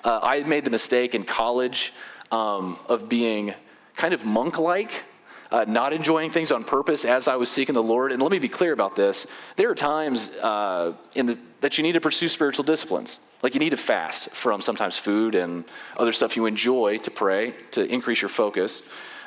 Uh, 0.04 0.20
I 0.22 0.42
made 0.44 0.64
the 0.64 0.70
mistake 0.70 1.14
in 1.14 1.24
college 1.24 1.92
um, 2.30 2.78
of 2.88 3.08
being 3.08 3.54
kind 3.96 4.14
of 4.14 4.24
monk 4.24 4.58
like. 4.58 5.04
Uh, 5.48 5.64
not 5.68 5.92
enjoying 5.92 6.28
things 6.28 6.50
on 6.50 6.64
purpose 6.64 7.04
as 7.04 7.28
I 7.28 7.36
was 7.36 7.48
seeking 7.48 7.72
the 7.76 7.82
Lord. 7.82 8.10
And 8.10 8.20
let 8.20 8.32
me 8.32 8.40
be 8.40 8.48
clear 8.48 8.72
about 8.72 8.96
this. 8.96 9.28
There 9.54 9.70
are 9.70 9.76
times 9.76 10.28
uh, 10.28 10.94
in 11.14 11.26
the, 11.26 11.38
that 11.60 11.78
you 11.78 11.84
need 11.84 11.92
to 11.92 12.00
pursue 12.00 12.26
spiritual 12.26 12.64
disciplines. 12.64 13.20
Like 13.44 13.54
you 13.54 13.60
need 13.60 13.70
to 13.70 13.76
fast 13.76 14.30
from 14.30 14.60
sometimes 14.60 14.98
food 14.98 15.36
and 15.36 15.64
other 15.96 16.12
stuff 16.12 16.36
you 16.36 16.46
enjoy 16.46 16.98
to 16.98 17.12
pray, 17.12 17.54
to 17.70 17.84
increase 17.84 18.20
your 18.20 18.28
focus. 18.28 18.82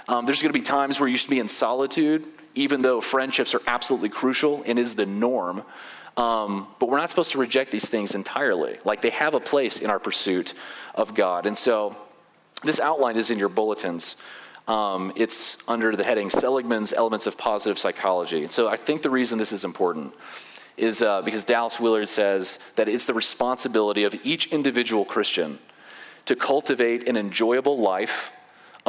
Um, 0.09 0.25
there's 0.25 0.41
going 0.41 0.51
to 0.51 0.59
be 0.59 0.61
times 0.61 0.99
where 0.99 1.07
you 1.07 1.15
should 1.15 1.29
be 1.29 1.39
in 1.39 1.47
solitude 1.47 2.27
even 2.55 2.81
though 2.81 3.01
friendships 3.01 3.53
are 3.55 3.61
absolutely 3.67 4.09
crucial 4.09 4.63
and 4.65 4.77
is 4.79 4.95
the 4.95 5.05
norm. 5.05 5.63
Um, 6.17 6.67
but 6.79 6.89
we're 6.89 6.97
not 6.97 7.09
supposed 7.09 7.31
to 7.31 7.37
reject 7.37 7.71
these 7.71 7.87
things 7.87 8.15
entirely. 8.15 8.77
Like 8.83 9.01
they 9.01 9.11
have 9.11 9.33
a 9.33 9.39
place 9.39 9.79
in 9.79 9.89
our 9.89 9.99
pursuit 9.99 10.53
of 10.95 11.15
God. 11.15 11.45
And 11.45 11.57
so 11.57 11.95
this 12.63 12.79
outline 12.79 13.15
is 13.15 13.31
in 13.31 13.39
your 13.39 13.49
bulletins. 13.49 14.15
Um, 14.67 15.13
it's 15.15 15.57
under 15.67 15.95
the 15.95 16.03
heading 16.03 16.29
Seligman's 16.29 16.93
Elements 16.93 17.25
of 17.25 17.37
Positive 17.37 17.79
Psychology. 17.79 18.47
So 18.47 18.67
I 18.67 18.75
think 18.75 19.01
the 19.01 19.09
reason 19.09 19.37
this 19.37 19.51
is 19.51 19.65
important 19.65 20.13
is 20.77 21.01
uh, 21.01 21.21
because 21.21 21.43
Dallas 21.43 21.79
Willard 21.79 22.09
says 22.09 22.59
that 22.75 22.87
it's 22.87 23.05
the 23.05 23.13
responsibility 23.13 24.03
of 24.03 24.15
each 24.23 24.47
individual 24.47 25.05
Christian 25.05 25.59
to 26.25 26.35
cultivate 26.35 27.07
an 27.07 27.17
enjoyable 27.17 27.79
life 27.79 28.31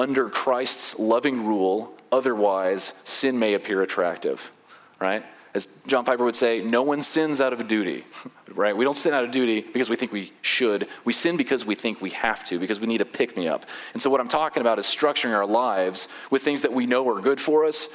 under 0.00 0.28
Christ's 0.28 0.99
loving 0.99 1.47
rule 1.47 1.95
Otherwise, 2.12 2.92
sin 3.04 3.38
may 3.38 3.54
appear 3.54 3.83
attractive, 3.83 4.50
right? 4.99 5.25
As 5.54 5.69
John 5.87 6.04
Piper 6.04 6.25
would 6.25 6.37
say, 6.37 6.61
no 6.61 6.83
one 6.83 7.02
sins 7.02 7.40
out 7.40 7.52
of 7.52 7.66
duty, 7.66 8.04
right? 8.54 8.76
We 8.76 8.85
don't 8.85 8.97
sin 8.97 9.14
out 9.14 9.25
of 9.25 9.30
duty 9.30 9.61
because 9.61 9.88
we 9.88 9.97
think 9.97 10.12
we 10.12 10.33
should. 10.42 10.88
We 11.04 11.12
sin 11.12 11.37
because 11.37 11.64
we 11.64 11.75
think 11.75 12.00
we 12.00 12.11
have 12.11 12.45
to, 12.45 12.59
because 12.59 12.80
we 12.80 12.87
need 12.87 13.00
a 13.00 13.04
pick 13.04 13.37
me 13.37 13.49
up. 13.49 13.64
And 13.92 14.02
so, 14.02 14.11
what 14.11 14.21
I'm 14.21 14.28
talking 14.28 14.61
about 14.61 14.78
is 14.78 14.87
structuring 14.87 15.35
our 15.35 15.47
lives 15.47 16.09
with 16.30 16.42
things 16.42 16.62
that 16.62 16.73
we 16.73 16.87
know 16.87 17.09
are 17.09 17.21
good 17.21 17.40
for 17.40 17.64
us 17.64 17.88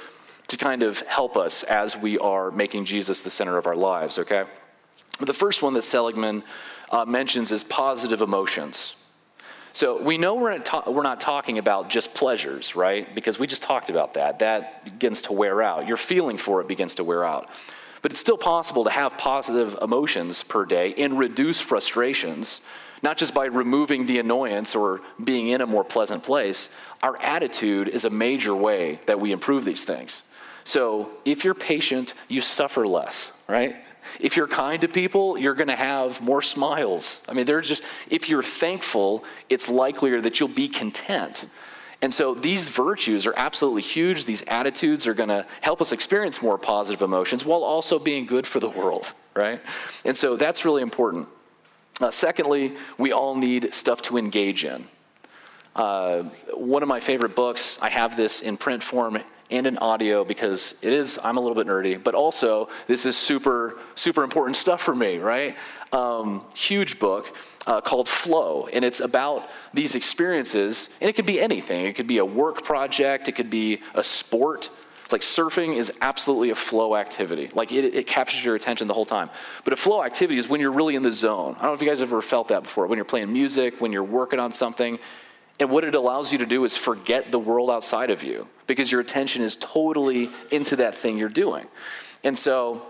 to 0.47 0.57
kind 0.57 0.83
of 0.83 0.99
help 1.07 1.35
us 1.35 1.63
as 1.63 1.97
we 1.97 2.17
are 2.19 2.51
making 2.51 2.85
Jesus 2.85 3.21
the 3.21 3.29
center 3.29 3.57
of 3.57 3.67
our 3.67 3.75
lives, 3.75 4.19
okay? 4.19 4.45
But 5.17 5.27
the 5.27 5.33
first 5.33 5.61
one 5.61 5.73
that 5.73 5.83
Seligman 5.83 6.43
uh, 6.91 7.05
mentions 7.05 7.51
is 7.51 7.63
positive 7.63 8.21
emotions. 8.21 8.95
So 9.75 10.01
we 10.01 10.17
know 10.17 10.35
we're, 10.35 10.57
ta- 10.59 10.89
we're 10.89 11.03
not 11.03 11.19
talking 11.19 11.57
about 11.57 11.89
just 11.89 12.13
pleasures, 12.13 12.77
right? 12.77 13.13
Because 13.13 13.37
we 13.37 13.45
just 13.45 13.61
talked 13.61 13.89
about 13.89 14.13
that. 14.13 14.39
That 14.39 14.85
begins 14.85 15.23
to 15.23 15.33
wear 15.33 15.61
out. 15.61 15.85
Your 15.85 15.97
feeling 15.97 16.37
for 16.37 16.61
it 16.61 16.69
begins 16.69 16.95
to 16.95 17.03
wear 17.03 17.25
out. 17.25 17.49
But 18.01 18.13
it's 18.13 18.21
still 18.21 18.37
possible 18.37 18.85
to 18.85 18.89
have 18.89 19.17
positive 19.17 19.77
emotions 19.81 20.43
per 20.43 20.63
day 20.63 20.93
and 20.93 21.19
reduce 21.19 21.59
frustrations, 21.59 22.61
not 23.03 23.17
just 23.17 23.33
by 23.33 23.47
removing 23.47 24.05
the 24.05 24.17
annoyance 24.17 24.75
or 24.75 25.01
being 25.21 25.49
in 25.49 25.59
a 25.59 25.65
more 25.65 25.83
pleasant 25.83 26.23
place. 26.23 26.69
Our 27.03 27.21
attitude 27.21 27.89
is 27.89 28.05
a 28.05 28.09
major 28.09 28.55
way 28.55 29.01
that 29.07 29.19
we 29.19 29.33
improve 29.33 29.65
these 29.65 29.83
things. 29.83 30.23
So 30.63 31.09
if 31.25 31.43
you're 31.43 31.53
patient, 31.53 32.13
you 32.29 32.39
suffer 32.39 32.87
less, 32.87 33.33
right? 33.45 33.75
If 34.19 34.37
you're 34.37 34.47
kind 34.47 34.81
to 34.81 34.87
people, 34.87 35.37
you're 35.37 35.53
going 35.53 35.67
to 35.67 35.75
have 35.75 36.21
more 36.21 36.41
smiles. 36.41 37.21
I 37.27 37.33
mean, 37.33 37.45
there's 37.45 37.67
just, 37.67 37.83
if 38.09 38.29
you're 38.29 38.43
thankful, 38.43 39.23
it's 39.49 39.69
likelier 39.69 40.21
that 40.21 40.39
you'll 40.39 40.49
be 40.49 40.67
content. 40.67 41.45
And 42.01 42.13
so 42.13 42.33
these 42.35 42.69
virtues 42.69 43.25
are 43.25 43.33
absolutely 43.35 43.81
huge. 43.81 44.25
These 44.25 44.43
attitudes 44.47 45.07
are 45.07 45.13
going 45.13 45.29
to 45.29 45.45
help 45.61 45.81
us 45.81 45.91
experience 45.91 46.41
more 46.41 46.57
positive 46.57 47.01
emotions 47.01 47.45
while 47.45 47.63
also 47.63 47.99
being 47.99 48.25
good 48.25 48.45
for 48.45 48.59
the 48.59 48.69
world, 48.69 49.13
right? 49.35 49.61
And 50.03 50.15
so 50.15 50.35
that's 50.35 50.65
really 50.65 50.81
important. 50.81 51.27
Uh, 51.99 52.11
secondly, 52.11 52.75
we 52.97 53.11
all 53.11 53.35
need 53.35 53.73
stuff 53.73 54.01
to 54.03 54.17
engage 54.17 54.65
in. 54.65 54.85
Uh, 55.75 56.23
one 56.53 56.83
of 56.83 56.89
my 56.89 56.99
favorite 56.99 57.35
books, 57.35 57.77
I 57.81 57.89
have 57.89 58.15
this 58.15 58.41
in 58.41 58.57
print 58.57 58.83
form 58.83 59.17
and 59.51 59.67
in 59.67 59.77
audio 59.77 60.23
because 60.23 60.75
it 60.81 60.91
is, 60.91 61.19
I'm 61.23 61.37
a 61.37 61.39
little 61.39 61.55
bit 61.55 61.67
nerdy, 61.67 62.01
but 62.01 62.15
also 62.15 62.69
this 62.87 63.05
is 63.05 63.15
super, 63.15 63.77
super 63.95 64.23
important 64.23 64.57
stuff 64.57 64.81
for 64.81 64.95
me, 64.95 65.17
right? 65.17 65.55
Um, 65.91 66.43
huge 66.55 66.99
book 66.99 67.35
uh, 67.67 67.81
called 67.81 68.09
Flow, 68.09 68.67
and 68.73 68.83
it's 68.83 68.99
about 68.99 69.49
these 69.73 69.95
experiences, 69.95 70.89
and 70.99 71.09
it 71.09 71.13
could 71.13 71.25
be 71.25 71.39
anything. 71.39 71.85
It 71.85 71.95
could 71.95 72.07
be 72.07 72.17
a 72.17 72.25
work 72.25 72.63
project, 72.63 73.27
it 73.27 73.33
could 73.33 73.49
be 73.49 73.81
a 73.93 74.03
sport. 74.03 74.69
Like 75.11 75.21
surfing 75.21 75.77
is 75.77 75.93
absolutely 76.01 76.49
a 76.49 76.55
flow 76.55 76.95
activity. 76.95 77.51
Like 77.53 77.71
it, 77.71 77.93
it 77.93 78.07
captures 78.07 78.43
your 78.43 78.55
attention 78.55 78.87
the 78.87 78.95
whole 78.95 79.05
time. 79.05 79.29
But 79.63 79.73
a 79.73 79.75
flow 79.75 80.03
activity 80.03 80.39
is 80.39 80.49
when 80.49 80.59
you're 80.59 80.71
really 80.71 80.95
in 80.95 81.03
the 81.03 81.11
zone. 81.11 81.55
I 81.57 81.61
don't 81.61 81.69
know 81.69 81.73
if 81.73 81.81
you 81.81 81.87
guys 81.87 82.01
ever 82.01 82.23
felt 82.23 82.47
that 82.47 82.63
before. 82.63 82.87
When 82.87 82.97
you're 82.97 83.05
playing 83.05 83.31
music, 83.31 83.79
when 83.79 83.91
you're 83.91 84.03
working 84.03 84.39
on 84.39 84.51
something, 84.51 84.97
and 85.59 85.69
what 85.69 85.83
it 85.83 85.95
allows 85.95 86.31
you 86.31 86.39
to 86.39 86.45
do 86.45 86.65
is 86.65 86.75
forget 86.75 87.31
the 87.31 87.39
world 87.39 87.69
outside 87.69 88.11
of 88.11 88.23
you 88.23 88.47
because 88.67 88.91
your 88.91 89.01
attention 89.01 89.41
is 89.41 89.55
totally 89.55 90.29
into 90.51 90.75
that 90.77 90.97
thing 90.97 91.17
you're 91.17 91.29
doing. 91.29 91.65
And 92.23 92.37
so, 92.37 92.85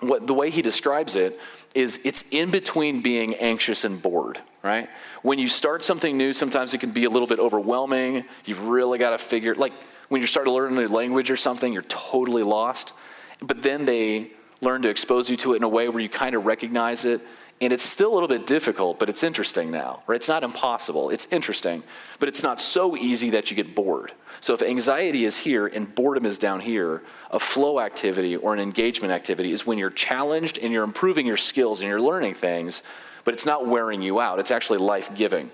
what, 0.00 0.26
the 0.26 0.34
way 0.34 0.50
he 0.50 0.62
describes 0.62 1.16
it 1.16 1.40
is 1.74 1.98
it's 2.04 2.24
in 2.30 2.50
between 2.50 3.02
being 3.02 3.34
anxious 3.36 3.84
and 3.84 4.00
bored, 4.00 4.40
right? 4.62 4.88
When 5.22 5.38
you 5.38 5.48
start 5.48 5.84
something 5.84 6.16
new, 6.16 6.32
sometimes 6.32 6.74
it 6.74 6.78
can 6.78 6.90
be 6.90 7.04
a 7.04 7.10
little 7.10 7.26
bit 7.26 7.38
overwhelming. 7.38 8.24
You've 8.44 8.62
really 8.62 8.98
got 8.98 9.10
to 9.10 9.18
figure, 9.18 9.54
like 9.54 9.72
when 10.08 10.20
you 10.20 10.26
start 10.26 10.46
to 10.46 10.52
learn 10.52 10.76
a 10.76 10.80
new 10.82 10.88
language 10.88 11.30
or 11.30 11.36
something, 11.36 11.72
you're 11.72 11.82
totally 11.82 12.42
lost. 12.42 12.92
But 13.40 13.62
then 13.62 13.84
they 13.84 14.32
learn 14.60 14.82
to 14.82 14.88
expose 14.88 15.28
you 15.28 15.36
to 15.38 15.54
it 15.54 15.56
in 15.56 15.62
a 15.62 15.68
way 15.68 15.88
where 15.88 16.00
you 16.00 16.08
kind 16.08 16.34
of 16.34 16.46
recognize 16.46 17.04
it 17.04 17.20
and 17.60 17.72
it's 17.72 17.82
still 17.82 18.12
a 18.12 18.14
little 18.14 18.28
bit 18.28 18.46
difficult, 18.46 18.98
but 18.98 19.08
it's 19.08 19.22
interesting 19.22 19.70
now, 19.70 20.02
right? 20.06 20.16
It's 20.16 20.28
not 20.28 20.44
impossible, 20.44 21.08
it's 21.08 21.26
interesting, 21.30 21.82
but 22.18 22.28
it's 22.28 22.42
not 22.42 22.60
so 22.60 22.96
easy 22.96 23.30
that 23.30 23.50
you 23.50 23.56
get 23.56 23.74
bored. 23.74 24.12
So 24.40 24.52
if 24.52 24.62
anxiety 24.62 25.24
is 25.24 25.38
here 25.38 25.66
and 25.66 25.92
boredom 25.94 26.26
is 26.26 26.36
down 26.36 26.60
here, 26.60 27.02
a 27.30 27.40
flow 27.40 27.80
activity 27.80 28.36
or 28.36 28.52
an 28.52 28.60
engagement 28.60 29.12
activity 29.12 29.52
is 29.52 29.66
when 29.66 29.78
you're 29.78 29.90
challenged 29.90 30.58
and 30.58 30.70
you're 30.72 30.84
improving 30.84 31.26
your 31.26 31.38
skills 31.38 31.80
and 31.80 31.88
you're 31.88 32.00
learning 32.00 32.34
things, 32.34 32.82
but 33.24 33.32
it's 33.32 33.46
not 33.46 33.66
wearing 33.66 34.02
you 34.02 34.20
out. 34.20 34.38
It's 34.38 34.50
actually 34.50 34.78
life 34.78 35.14
giving. 35.14 35.50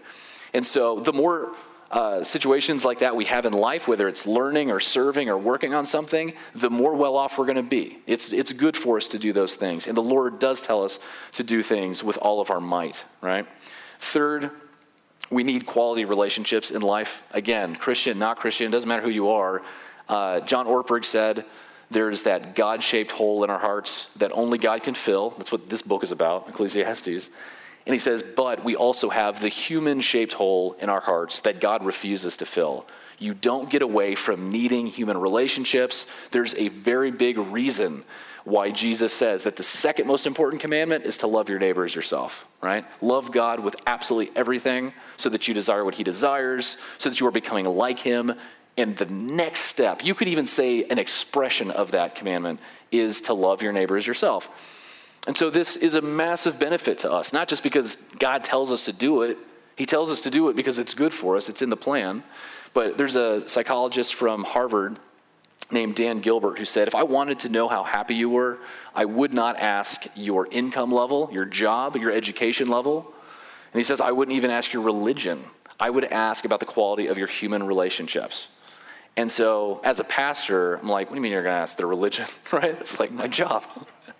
And 0.52 0.66
so 0.66 0.99
the 0.99 1.12
more 1.12 1.54
uh, 1.92 2.25
situations 2.25 2.87
like 2.87 3.00
that 3.00 3.14
we 3.14 3.26
have 3.26 3.44
in 3.44 3.52
life, 3.52 3.87
whether 3.87 4.08
it's 4.08 4.26
learning 4.26 4.70
or 4.70 4.80
serving 4.80 5.28
or 5.28 5.37
working 5.37 5.75
on 5.75 5.84
something, 5.84 6.32
the 6.54 6.70
more 6.70 6.94
well 6.94 7.16
off 7.16 7.38
we're 7.38 7.44
going 7.44 7.56
to 7.56 7.62
be. 7.62 7.99
It's, 8.06 8.32
it's 8.32 8.52
good 8.54 8.76
for 8.76 8.96
us 8.96 9.08
to 9.08 9.18
do 9.18 9.34
those 9.34 9.56
things. 9.56 9.87
And 9.87 9.94
the 9.94 10.02
Lord 10.02 10.38
does 10.38 10.62
tell 10.62 10.82
us 10.82 10.99
to 11.32 11.44
do 11.44 11.62
things 11.62 12.02
with 12.02 12.16
all 12.16 12.40
of 12.40 12.50
our 12.50 12.61
might, 12.61 13.04
right? 13.20 13.46
Third, 14.00 14.50
we 15.30 15.44
need 15.44 15.66
quality 15.66 16.06
relationships 16.06 16.70
in 16.70 16.80
life. 16.80 17.22
Again, 17.32 17.76
Christian, 17.76 18.18
not 18.18 18.38
Christian, 18.38 18.70
doesn't 18.70 18.88
matter 18.88 19.02
who 19.02 19.11
you 19.11 19.28
are. 19.28 19.62
Uh, 20.08 20.40
John 20.40 20.66
Ortberg 20.66 21.04
said, 21.04 21.44
there's 21.90 22.22
that 22.22 22.54
God 22.56 22.82
shaped 22.82 23.12
hole 23.12 23.44
in 23.44 23.50
our 23.50 23.58
hearts 23.58 24.08
that 24.16 24.32
only 24.32 24.56
God 24.56 24.82
can 24.82 24.94
fill. 24.94 25.34
That's 25.37 25.52
what 25.52 25.68
this 25.68 25.82
book 25.82 26.02
is 26.02 26.11
about, 26.11 26.49
Ecclesiastes. 26.49 27.28
And 27.86 27.92
he 27.92 27.98
says, 27.98 28.22
but 28.22 28.64
we 28.64 28.76
also 28.76 29.10
have 29.10 29.40
the 29.40 29.48
human 29.48 30.00
shaped 30.00 30.34
hole 30.34 30.76
in 30.80 30.88
our 30.88 31.00
hearts 31.00 31.40
that 31.40 31.60
God 31.60 31.84
refuses 31.84 32.36
to 32.38 32.46
fill. 32.46 32.86
You 33.18 33.34
don't 33.34 33.70
get 33.70 33.82
away 33.82 34.14
from 34.14 34.50
needing 34.50 34.86
human 34.86 35.18
relationships. 35.18 36.06
There's 36.30 36.54
a 36.54 36.68
very 36.68 37.10
big 37.10 37.38
reason 37.38 38.04
why 38.44 38.70
Jesus 38.70 39.12
says 39.12 39.44
that 39.44 39.56
the 39.56 39.62
second 39.62 40.08
most 40.08 40.26
important 40.26 40.60
commandment 40.60 41.04
is 41.04 41.18
to 41.18 41.28
love 41.28 41.48
your 41.48 41.60
neighbor 41.60 41.84
as 41.84 41.94
yourself, 41.94 42.46
right? 42.60 42.84
Love 43.00 43.30
God 43.30 43.60
with 43.60 43.76
absolutely 43.86 44.34
everything 44.36 44.92
so 45.16 45.28
that 45.28 45.46
you 45.46 45.54
desire 45.54 45.84
what 45.84 45.94
he 45.94 46.02
desires, 46.02 46.76
so 46.98 47.08
that 47.08 47.20
you 47.20 47.26
are 47.28 47.32
becoming 47.32 47.64
like 47.64 48.00
him. 48.00 48.34
And 48.76 48.96
the 48.96 49.06
next 49.06 49.60
step, 49.62 50.04
you 50.04 50.14
could 50.14 50.28
even 50.28 50.46
say 50.46 50.84
an 50.84 50.98
expression 50.98 51.70
of 51.70 51.92
that 51.92 52.16
commandment, 52.16 52.58
is 52.90 53.20
to 53.22 53.34
love 53.34 53.62
your 53.62 53.72
neighbor 53.72 53.96
as 53.96 54.06
yourself. 54.06 54.48
And 55.26 55.37
so 55.37 55.50
this 55.50 55.76
is 55.76 55.95
a 55.95 56.02
massive 56.02 56.59
benefit 56.59 56.99
to 57.00 57.12
us, 57.12 57.33
not 57.33 57.49
just 57.49 57.62
because 57.62 57.97
God 58.19 58.43
tells 58.43 58.73
us 58.73 58.87
to 58.87 58.93
do 58.93 59.23
it, 59.23 59.38
He 59.76 59.87
tells 59.87 60.11
us 60.11 60.23
to 60.23 60.31
do 60.31 60.49
it 60.49 60.57
because 60.57 60.79
it's 60.79 60.95
good 60.95 61.12
for 61.12 61.37
us, 61.37 61.49
it's 61.49 61.62
in 61.62 61.71
the 61.71 61.76
plan. 61.76 62.25
But 62.75 62.97
there's 62.97 63.17
a 63.17 63.47
psychologist 63.49 64.14
from 64.14 64.45
Harvard 64.45 64.99
named 65.71 65.95
Dan 65.95 66.19
Gilbert 66.19 66.59
who 66.59 66.64
said, 66.64 66.88
If 66.88 66.95
I 66.95 67.02
wanted 67.02 67.41
to 67.41 67.49
know 67.49 67.69
how 67.69 67.83
happy 67.83 68.14
you 68.14 68.29
were, 68.29 68.59
I 68.95 69.05
would 69.05 69.33
not 69.33 69.57
ask 69.59 70.07
your 70.14 70.47
income 70.50 70.93
level, 70.93 71.31
your 71.33 71.45
job, 71.45 71.97
your 71.97 72.12
education 72.12 72.69
level. 72.69 73.12
And 73.73 73.79
he 73.79 73.85
says, 73.85 74.00
I 74.00 74.12
wouldn't 74.12 74.37
even 74.37 74.50
ask 74.50 74.73
your 74.73 74.83
religion. 74.83 75.45
I 75.81 75.91
would 75.91 76.05
ask 76.05 76.45
about 76.45 76.61
the 76.61 76.67
quality 76.67 77.07
of 77.07 77.17
your 77.17 77.26
human 77.26 77.62
relationships. 77.62 78.49
And 79.17 79.31
so, 79.31 79.81
as 79.85 80.00
a 80.00 80.05
pastor, 80.05 80.76
I'm 80.76 80.88
like, 80.88 81.09
what 81.09 81.14
do 81.14 81.19
you 81.19 81.23
mean 81.23 81.33
you're 81.33 81.43
going 81.43 81.55
to 81.55 81.61
ask 81.61 81.76
their 81.76 81.87
religion, 81.87 82.26
right? 82.52 82.76
It's 82.81 82.99
like 82.99 83.12
my 83.12 83.29
job. 83.29 83.64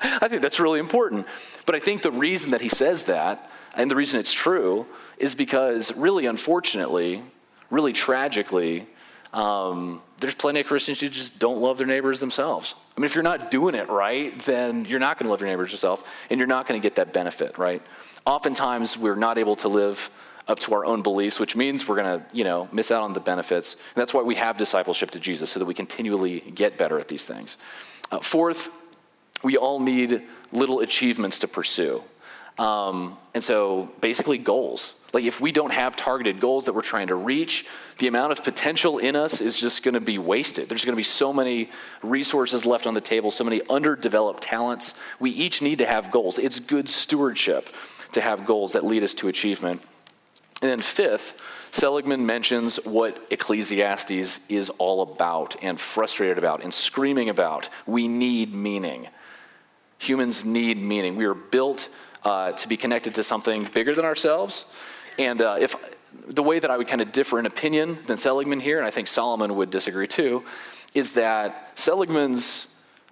I 0.03 0.29
think 0.29 0.43
that's 0.43 0.61
really 0.61 0.81
important. 0.81 1.27
But 1.67 1.75
I 1.75 1.81
think 1.81 2.03
the 2.03 2.11
reason 2.11 2.51
that 2.51 2.61
he 2.61 2.69
says 2.69 3.05
that, 3.05 3.51
and 3.75 3.91
the 3.91 3.97
reason 3.97 4.21
it's 4.21 4.33
true, 4.33 4.87
is 5.17 5.35
because 5.35 5.95
really, 5.97 6.27
unfortunately, 6.27 7.23
really 7.71 7.93
tragically, 7.93 8.87
um, 9.33 10.03
there's 10.21 10.35
plenty 10.35 10.61
of 10.61 10.67
Christians 10.67 11.01
who 11.01 11.09
just 11.09 11.39
don't 11.39 11.61
love 11.61 11.79
their 11.79 11.87
neighbors 11.87 12.21
themselves. 12.21 12.75
I 12.97 13.01
mean, 13.01 13.07
if 13.07 13.15
you're 13.15 13.23
not 13.23 13.51
doing 13.51 13.75
it 13.75 13.89
right, 13.89 14.39
then 14.41 14.85
you're 14.85 15.01
not 15.01 15.19
going 15.19 15.27
to 15.27 15.31
love 15.31 15.41
your 15.41 15.49
neighbors 15.49 15.73
yourself, 15.73 16.05
and 16.29 16.39
you're 16.39 16.47
not 16.47 16.67
going 16.67 16.81
to 16.81 16.85
get 16.85 16.97
that 16.97 17.13
benefit, 17.13 17.57
right? 17.57 17.83
Oftentimes, 18.27 18.99
we're 18.99 19.17
not 19.17 19.39
able 19.39 19.57
to 19.57 19.69
live 19.69 20.11
up 20.49 20.59
to 20.59 20.75
our 20.75 20.85
own 20.85 21.03
beliefs, 21.03 21.41
which 21.41 21.57
means 21.57 21.89
we're 21.89 21.97
going 21.97 22.21
to, 22.21 22.27
you 22.33 22.45
know, 22.45 22.69
miss 22.73 22.91
out 22.91 23.03
on 23.03 23.13
the 23.13 23.21
benefits. 23.21 23.75
And 23.75 24.01
that's 24.01 24.13
why 24.13 24.23
we 24.23 24.35
have 24.35 24.57
discipleship 24.57 25.13
to 25.13 25.21
Jesus, 25.21 25.51
so 25.51 25.61
that 25.61 25.67
we 25.67 25.75
continually 25.75 26.41
get 26.41 26.77
better 26.77 26.99
at 26.99 27.09
these 27.09 27.25
things. 27.25 27.57
Uh, 28.11 28.19
fourth, 28.21 28.69
we 29.43 29.57
all 29.57 29.81
need 29.81 30.23
little 30.53 30.81
achievements 30.81 31.41
to 31.41 31.49
pursue. 31.49 32.03
Um, 32.59 33.17
and 33.35 33.43
so 33.43 33.91
basically, 34.01 34.39
goals. 34.39 34.93
Like, 35.13 35.25
if 35.25 35.41
we 35.41 35.53
don't 35.53 35.73
have 35.73 35.95
targeted 35.95 36.41
goals 36.41 36.65
that 36.67 36.75
we're 36.75 36.81
trying 36.81 37.09
to 37.09 37.15
reach, 37.15 37.67
the 37.99 38.07
amount 38.07 38.33
of 38.33 38.43
potential 38.43 38.99
in 38.99 39.15
us 39.15 39.41
is 39.41 39.59
just 39.59 39.83
going 39.83 39.95
to 39.95 40.01
be 40.01 40.19
wasted. 40.19 40.69
There's 40.69 40.85
going 40.85 40.95
to 40.95 40.99
be 40.99 41.03
so 41.03 41.33
many 41.33 41.71
resources 42.03 42.65
left 42.65 42.87
on 42.87 42.95
the 42.95 43.01
table, 43.01 43.31
so 43.31 43.45
many 43.45 43.61
underdeveloped 43.69 44.43
talents. 44.43 44.95
We 45.21 45.31
each 45.31 45.61
need 45.61 45.79
to 45.79 45.87
have 45.87 46.11
goals. 46.11 46.39
It's 46.39 46.61
good 46.61 46.89
stewardship 46.89 47.69
to 48.13 48.21
have 48.21 48.47
goals 48.47 48.73
that 48.73 48.85
lead 48.85 49.03
us 49.03 49.13
to 49.15 49.29
achievement. 49.29 49.83
And 50.63 50.71
then, 50.71 50.79
fifth, 50.79 51.35
Seligman 51.73 52.25
mentions 52.25 52.77
what 52.85 53.27
Ecclesiastes 53.31 54.41
is 54.49 54.71
all 54.79 55.03
about 55.03 55.57
and 55.61 55.81
frustrated 55.81 56.39
about 56.39 56.63
and 56.63 56.73
screaming 56.73 57.29
about. 57.29 57.69
We 57.87 58.09
need 58.09 58.55
meaning. 58.55 59.09
Humans 60.03 60.45
need 60.45 60.79
meaning. 60.79 61.15
We 61.15 61.27
are 61.27 61.35
built 61.35 61.89
uh, 62.25 62.51
to 62.53 62.69
be 62.69 62.77
connected 62.77 63.15
to 63.15 63.23
something 63.23 63.69
bigger 63.73 63.95
than 63.95 64.05
ourselves. 64.05 64.65
And 65.17 65.41
uh, 65.41 65.59
if 65.61 65.77
the 66.27 66.43
way 66.43 66.59
that 66.59 66.71
I 66.73 66.77
would 66.77 66.89
kind 66.89 67.01
of 67.01 67.13
differ 67.13 67.39
in 67.39 67.47
opinion 67.47 67.99
than 68.09 68.17
Seligman 68.17 68.59
here, 68.59 68.79
and 68.79 68.87
I 68.87 68.91
think 68.91 69.07
Solomon 69.07 69.55
would 69.55 69.71
disagree 69.71 70.09
too, 70.09 70.43
is 70.93 71.13
that 71.13 71.71
Seligman's 71.79 72.67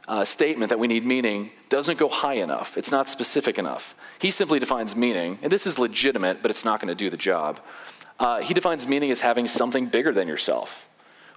uh, 0.08 0.24
statement 0.24 0.70
that 0.70 0.80
we 0.80 0.88
need 0.88 1.06
meaning 1.06 1.50
doesn't 1.68 1.96
go 1.96 2.08
high 2.08 2.34
enough. 2.34 2.76
It's 2.76 2.90
not 2.90 3.08
specific 3.08 3.56
enough. 3.56 3.94
He 4.18 4.32
simply 4.32 4.58
defines 4.58 4.96
meaning, 4.96 5.38
and 5.42 5.52
this 5.52 5.68
is 5.68 5.78
legitimate, 5.78 6.42
but 6.42 6.50
it's 6.50 6.64
not 6.64 6.80
going 6.80 6.88
to 6.88 6.96
do 6.96 7.08
the 7.08 7.16
job. 7.16 7.60
Uh, 8.18 8.40
he 8.40 8.52
defines 8.52 8.88
meaning 8.88 9.12
as 9.12 9.20
having 9.20 9.46
something 9.46 9.86
bigger 9.86 10.12
than 10.12 10.26
yourself, 10.26 10.88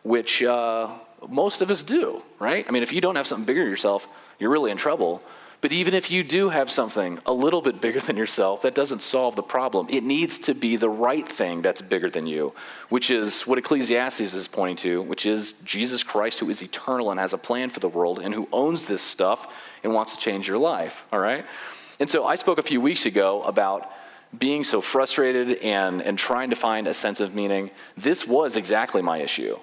which 0.02 0.42
uh, 0.42 0.90
most 1.30 1.62
of 1.62 1.70
us 1.70 1.84
do, 1.84 2.24
right? 2.40 2.66
I 2.68 2.72
mean, 2.72 2.82
if 2.82 2.92
you 2.92 3.02
don't 3.02 3.16
have 3.16 3.28
something 3.28 3.46
bigger 3.46 3.62
than 3.62 3.70
yourself, 3.70 4.08
you're 4.40 4.50
really 4.50 4.72
in 4.72 4.78
trouble. 4.78 5.22
But 5.64 5.72
even 5.72 5.94
if 5.94 6.12
you 6.12 6.26
do 6.26 6.50
have 6.50 6.70
something 6.70 7.20
a 7.26 7.32
little 7.32 7.62
bit 7.62 7.80
bigger 7.80 8.02
than 8.02 8.18
yourself, 8.18 8.64
that 8.64 8.76
doesn't 8.76 9.02
solve 9.02 9.38
the 9.38 9.44
problem. 9.44 9.88
It 9.90 10.04
needs 10.04 10.38
to 10.40 10.54
be 10.54 10.76
the 10.76 10.90
right 10.90 11.28
thing 11.28 11.62
that's 11.62 11.82
bigger 11.82 12.10
than 12.10 12.28
you, 12.28 12.54
which 12.90 13.10
is 13.10 13.48
what 13.48 13.58
Ecclesiastes 13.58 14.34
is 14.34 14.50
pointing 14.50 14.76
to, 14.84 15.02
which 15.02 15.26
is 15.26 15.54
Jesus 15.64 16.04
Christ, 16.04 16.42
who 16.42 16.50
is 16.50 16.62
eternal 16.62 17.12
and 17.12 17.20
has 17.20 17.32
a 17.32 17.38
plan 17.38 17.70
for 17.70 17.80
the 17.80 17.88
world 17.88 18.20
and 18.20 18.34
who 18.34 18.50
owns 18.52 18.84
this 18.84 19.02
stuff 19.02 19.48
and 19.86 19.94
wants 19.94 20.14
to 20.16 20.20
change 20.20 20.50
your 20.50 20.58
life, 20.58 21.06
all 21.14 21.20
right? 21.20 21.46
And 21.98 22.10
so 22.10 22.26
I 22.26 22.36
spoke 22.36 22.58
a 22.58 22.64
few 22.64 22.82
weeks 22.82 23.06
ago 23.06 23.42
about 23.44 23.90
being 24.38 24.66
so 24.66 24.82
frustrated 24.82 25.60
and, 25.60 26.02
and 26.02 26.20
trying 26.20 26.50
to 26.50 26.58
find 26.58 26.88
a 26.88 26.94
sense 26.94 27.22
of 27.22 27.34
meaning. 27.34 27.72
This 27.96 28.28
was 28.28 28.58
exactly 28.58 29.02
my 29.02 29.20
issue, 29.20 29.58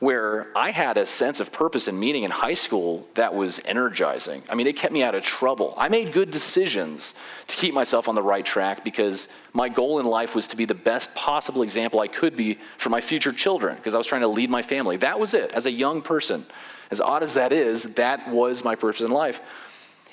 where 0.00 0.46
I 0.56 0.70
had 0.70 0.96
a 0.96 1.04
sense 1.04 1.40
of 1.40 1.52
purpose 1.52 1.88
and 1.88 1.98
meaning 1.98 2.22
in 2.22 2.30
high 2.30 2.54
school 2.54 3.08
that 3.14 3.34
was 3.34 3.60
energizing. 3.64 4.44
I 4.48 4.54
mean, 4.54 4.68
it 4.68 4.76
kept 4.76 4.92
me 4.92 5.02
out 5.02 5.16
of 5.16 5.24
trouble. 5.24 5.74
I 5.76 5.88
made 5.88 6.12
good 6.12 6.30
decisions 6.30 7.14
to 7.48 7.56
keep 7.56 7.74
myself 7.74 8.08
on 8.08 8.14
the 8.14 8.22
right 8.22 8.44
track 8.44 8.84
because 8.84 9.26
my 9.52 9.68
goal 9.68 9.98
in 9.98 10.06
life 10.06 10.36
was 10.36 10.46
to 10.48 10.56
be 10.56 10.66
the 10.66 10.74
best 10.74 11.12
possible 11.14 11.62
example 11.62 11.98
I 11.98 12.06
could 12.06 12.36
be 12.36 12.58
for 12.76 12.90
my 12.90 13.00
future 13.00 13.32
children 13.32 13.76
because 13.76 13.94
I 13.94 13.98
was 13.98 14.06
trying 14.06 14.20
to 14.20 14.28
lead 14.28 14.50
my 14.50 14.62
family. 14.62 14.98
That 14.98 15.18
was 15.18 15.34
it. 15.34 15.50
As 15.52 15.66
a 15.66 15.72
young 15.72 16.00
person, 16.00 16.46
as 16.92 17.00
odd 17.00 17.24
as 17.24 17.34
that 17.34 17.52
is, 17.52 17.82
that 17.94 18.30
was 18.30 18.62
my 18.62 18.76
purpose 18.76 19.00
in 19.00 19.10
life. 19.10 19.40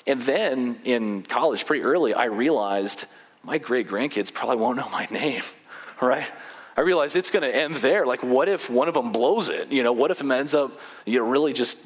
And 0.06 0.20
then 0.22 0.80
in 0.84 1.22
college, 1.22 1.64
pretty 1.64 1.82
early, 1.82 2.12
I 2.12 2.24
realized 2.24 3.06
my 3.44 3.58
great 3.58 3.88
grandkids 3.88 4.32
probably 4.32 4.56
won't 4.56 4.78
know 4.78 4.88
my 4.90 5.06
name, 5.12 5.42
right? 6.00 6.30
I 6.76 6.82
realized 6.82 7.16
it's 7.16 7.30
going 7.30 7.42
to 7.42 7.54
end 7.54 7.76
there. 7.76 8.04
Like, 8.04 8.22
what 8.22 8.48
if 8.48 8.68
one 8.68 8.86
of 8.88 8.94
them 8.94 9.10
blows 9.10 9.48
it? 9.48 9.72
You 9.72 9.82
know, 9.82 9.92
what 9.92 10.10
if 10.10 10.20
it 10.20 10.30
ends 10.30 10.54
up, 10.54 10.78
you 11.06 11.18
know, 11.18 11.26
really 11.26 11.54
just 11.54 11.78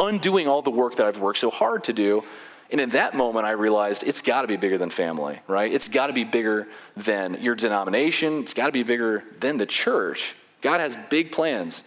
undoing 0.00 0.48
all 0.48 0.62
the 0.62 0.70
work 0.70 0.96
that 0.96 1.06
I've 1.06 1.18
worked 1.18 1.38
so 1.38 1.50
hard 1.50 1.84
to 1.84 1.92
do? 1.92 2.24
And 2.70 2.80
in 2.80 2.90
that 2.90 3.14
moment, 3.14 3.46
I 3.46 3.52
realized 3.52 4.04
it's 4.04 4.22
got 4.22 4.42
to 4.42 4.48
be 4.48 4.56
bigger 4.56 4.78
than 4.78 4.90
family, 4.90 5.40
right? 5.46 5.72
It's 5.72 5.88
got 5.88 6.08
to 6.08 6.12
be 6.12 6.24
bigger 6.24 6.66
than 6.96 7.42
your 7.42 7.54
denomination. 7.54 8.40
It's 8.40 8.54
got 8.54 8.66
to 8.66 8.72
be 8.72 8.82
bigger 8.82 9.24
than 9.40 9.58
the 9.58 9.66
church. 9.66 10.34
God 10.60 10.80
has 10.80 10.96
big 11.08 11.32
plans. 11.32 11.82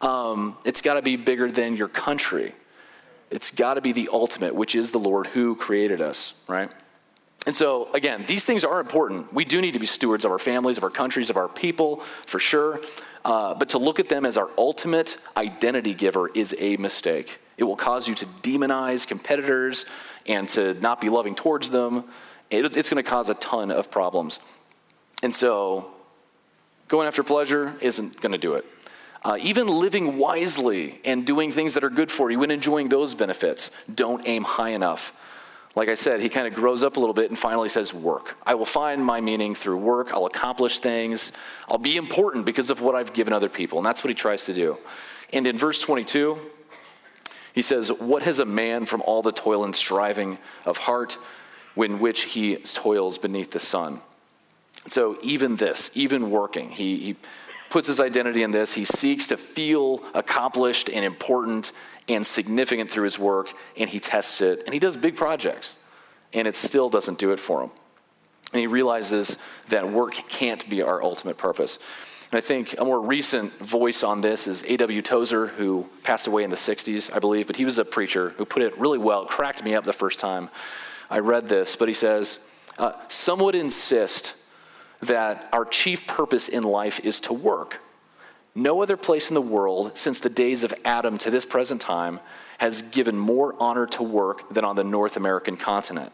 Um, 0.00 0.56
it's 0.64 0.82
got 0.82 0.94
to 0.94 1.02
be 1.02 1.16
bigger 1.16 1.50
than 1.50 1.76
your 1.76 1.88
country. 1.88 2.54
It's 3.30 3.50
got 3.50 3.74
to 3.74 3.80
be 3.80 3.92
the 3.92 4.08
ultimate, 4.12 4.54
which 4.54 4.74
is 4.74 4.90
the 4.90 4.98
Lord 4.98 5.26
who 5.28 5.56
created 5.56 6.00
us, 6.00 6.34
right? 6.48 6.70
And 7.46 7.54
so, 7.54 7.88
again, 7.94 8.24
these 8.26 8.44
things 8.44 8.64
are 8.64 8.80
important. 8.80 9.32
We 9.32 9.44
do 9.44 9.60
need 9.60 9.72
to 9.72 9.78
be 9.78 9.86
stewards 9.86 10.24
of 10.24 10.32
our 10.32 10.38
families, 10.38 10.78
of 10.78 10.84
our 10.84 10.90
countries, 10.90 11.30
of 11.30 11.36
our 11.36 11.48
people, 11.48 12.02
for 12.26 12.40
sure. 12.40 12.80
Uh, 13.24 13.54
but 13.54 13.70
to 13.70 13.78
look 13.78 14.00
at 14.00 14.08
them 14.08 14.26
as 14.26 14.36
our 14.36 14.50
ultimate 14.58 15.16
identity 15.36 15.94
giver 15.94 16.28
is 16.28 16.54
a 16.58 16.76
mistake. 16.76 17.38
It 17.56 17.64
will 17.64 17.76
cause 17.76 18.08
you 18.08 18.14
to 18.16 18.26
demonize 18.42 19.06
competitors 19.06 19.86
and 20.26 20.48
to 20.50 20.74
not 20.74 21.00
be 21.00 21.08
loving 21.08 21.36
towards 21.36 21.70
them. 21.70 22.04
It, 22.50 22.76
it's 22.76 22.90
going 22.90 23.02
to 23.02 23.08
cause 23.08 23.28
a 23.28 23.34
ton 23.34 23.70
of 23.70 23.92
problems. 23.92 24.40
And 25.22 25.34
so, 25.34 25.92
going 26.88 27.06
after 27.06 27.22
pleasure 27.22 27.76
isn't 27.80 28.20
going 28.20 28.32
to 28.32 28.38
do 28.38 28.54
it. 28.54 28.64
Uh, 29.24 29.38
even 29.40 29.66
living 29.66 30.18
wisely 30.18 31.00
and 31.04 31.24
doing 31.24 31.50
things 31.50 31.74
that 31.74 31.82
are 31.82 31.90
good 31.90 32.12
for 32.12 32.30
you 32.30 32.42
and 32.42 32.52
enjoying 32.52 32.88
those 32.88 33.14
benefits, 33.14 33.70
don't 33.92 34.22
aim 34.26 34.44
high 34.44 34.70
enough. 34.70 35.12
Like 35.76 35.90
I 35.90 35.94
said, 35.94 36.22
he 36.22 36.30
kind 36.30 36.46
of 36.46 36.54
grows 36.54 36.82
up 36.82 36.96
a 36.96 37.00
little 37.00 37.14
bit 37.14 37.28
and 37.28 37.38
finally 37.38 37.68
says, 37.68 37.92
Work. 37.92 38.36
I 38.44 38.54
will 38.54 38.64
find 38.64 39.04
my 39.04 39.20
meaning 39.20 39.54
through 39.54 39.76
work. 39.76 40.10
I'll 40.12 40.24
accomplish 40.24 40.78
things. 40.78 41.32
I'll 41.68 41.78
be 41.78 41.98
important 41.98 42.46
because 42.46 42.70
of 42.70 42.80
what 42.80 42.94
I've 42.94 43.12
given 43.12 43.34
other 43.34 43.50
people. 43.50 43.78
And 43.78 43.86
that's 43.86 44.02
what 44.02 44.08
he 44.08 44.14
tries 44.14 44.46
to 44.46 44.54
do. 44.54 44.78
And 45.34 45.46
in 45.46 45.58
verse 45.58 45.82
22, 45.82 46.38
he 47.52 47.60
says, 47.60 47.92
What 47.92 48.22
has 48.22 48.38
a 48.38 48.46
man 48.46 48.86
from 48.86 49.02
all 49.02 49.20
the 49.20 49.32
toil 49.32 49.64
and 49.64 49.76
striving 49.76 50.38
of 50.64 50.78
heart 50.78 51.18
in 51.76 52.00
which 52.00 52.22
he 52.22 52.56
toils 52.56 53.18
beneath 53.18 53.50
the 53.50 53.58
sun? 53.58 54.00
So 54.88 55.18
even 55.22 55.56
this, 55.56 55.90
even 55.94 56.30
working, 56.30 56.70
he, 56.70 56.98
he 57.00 57.16
puts 57.68 57.88
his 57.88 58.00
identity 58.00 58.42
in 58.42 58.50
this. 58.50 58.72
He 58.72 58.86
seeks 58.86 59.26
to 59.26 59.36
feel 59.36 60.02
accomplished 60.14 60.88
and 60.88 61.04
important 61.04 61.72
and 62.08 62.24
significant 62.26 62.90
through 62.90 63.04
his 63.04 63.18
work, 63.18 63.52
and 63.76 63.90
he 63.90 64.00
tests 64.00 64.40
it, 64.40 64.62
and 64.64 64.72
he 64.72 64.78
does 64.78 64.96
big 64.96 65.16
projects, 65.16 65.76
and 66.32 66.46
it 66.46 66.56
still 66.56 66.88
doesn't 66.88 67.18
do 67.18 67.32
it 67.32 67.40
for 67.40 67.62
him. 67.62 67.70
And 68.52 68.60
he 68.60 68.66
realizes 68.66 69.38
that 69.68 69.90
work 69.90 70.14
can't 70.28 70.68
be 70.68 70.82
our 70.82 71.02
ultimate 71.02 71.36
purpose. 71.36 71.78
And 72.30 72.38
I 72.38 72.40
think 72.40 72.78
a 72.78 72.84
more 72.84 73.00
recent 73.00 73.56
voice 73.58 74.02
on 74.02 74.20
this 74.20 74.46
is 74.46 74.64
A.W. 74.66 75.02
Tozer, 75.02 75.48
who 75.48 75.86
passed 76.02 76.26
away 76.26 76.44
in 76.44 76.50
the 76.50 76.56
60s, 76.56 77.14
I 77.14 77.18
believe, 77.18 77.46
but 77.46 77.56
he 77.56 77.64
was 77.64 77.78
a 77.78 77.84
preacher 77.84 78.30
who 78.30 78.44
put 78.44 78.62
it 78.62 78.76
really 78.78 78.98
well. 78.98 79.26
Cracked 79.26 79.64
me 79.64 79.74
up 79.74 79.84
the 79.84 79.92
first 79.92 80.18
time 80.18 80.48
I 81.08 81.20
read 81.20 81.48
this, 81.48 81.76
but 81.76 81.88
he 81.88 81.94
says, 81.94 82.38
uh, 82.78 82.92
Some 83.08 83.38
would 83.40 83.54
insist 83.54 84.34
that 85.00 85.48
our 85.52 85.64
chief 85.64 86.06
purpose 86.06 86.48
in 86.48 86.62
life 86.62 87.00
is 87.00 87.20
to 87.20 87.32
work. 87.32 87.80
No 88.56 88.82
other 88.82 88.96
place 88.96 89.28
in 89.28 89.34
the 89.34 89.42
world 89.42 89.98
since 89.98 90.18
the 90.18 90.30
days 90.30 90.64
of 90.64 90.72
Adam 90.82 91.18
to 91.18 91.30
this 91.30 91.44
present 91.44 91.78
time 91.78 92.20
has 92.56 92.80
given 92.80 93.14
more 93.14 93.54
honor 93.60 93.86
to 93.88 94.02
work 94.02 94.52
than 94.52 94.64
on 94.64 94.76
the 94.76 94.82
North 94.82 95.18
American 95.18 95.58
continent. 95.58 96.10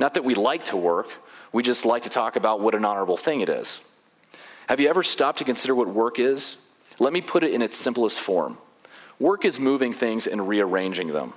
Not 0.00 0.14
that 0.14 0.24
we 0.24 0.34
like 0.34 0.64
to 0.66 0.76
work, 0.76 1.08
we 1.52 1.62
just 1.62 1.84
like 1.84 2.02
to 2.02 2.08
talk 2.08 2.34
about 2.34 2.60
what 2.60 2.74
an 2.74 2.84
honorable 2.84 3.16
thing 3.16 3.40
it 3.40 3.48
is. 3.48 3.80
Have 4.68 4.80
you 4.80 4.88
ever 4.88 5.04
stopped 5.04 5.38
to 5.38 5.44
consider 5.44 5.76
what 5.76 5.86
work 5.86 6.18
is? 6.18 6.56
Let 6.98 7.12
me 7.12 7.20
put 7.20 7.44
it 7.44 7.54
in 7.54 7.62
its 7.62 7.76
simplest 7.76 8.18
form 8.18 8.58
work 9.18 9.44
is 9.44 9.58
moving 9.58 9.92
things 9.92 10.26
and 10.26 10.46
rearranging 10.46 11.08
them. 11.08 11.32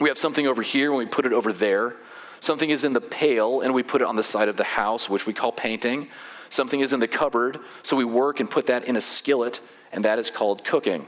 We 0.00 0.08
have 0.08 0.18
something 0.18 0.46
over 0.46 0.60
here 0.60 0.90
and 0.90 0.98
we 0.98 1.06
put 1.06 1.24
it 1.24 1.32
over 1.32 1.52
there. 1.52 1.94
Something 2.40 2.68
is 2.68 2.84
in 2.84 2.92
the 2.92 3.00
pail 3.00 3.60
and 3.60 3.72
we 3.72 3.82
put 3.82 4.02
it 4.02 4.06
on 4.06 4.16
the 4.16 4.22
side 4.22 4.48
of 4.48 4.56
the 4.56 4.64
house, 4.64 5.08
which 5.08 5.24
we 5.24 5.32
call 5.32 5.52
painting. 5.52 6.08
Something 6.54 6.82
is 6.82 6.92
in 6.92 7.00
the 7.00 7.08
cupboard, 7.08 7.58
so 7.82 7.96
we 7.96 8.04
work 8.04 8.38
and 8.38 8.48
put 8.48 8.66
that 8.66 8.84
in 8.84 8.94
a 8.94 9.00
skillet, 9.00 9.60
and 9.90 10.04
that 10.04 10.20
is 10.20 10.30
called 10.30 10.64
cooking. 10.64 11.04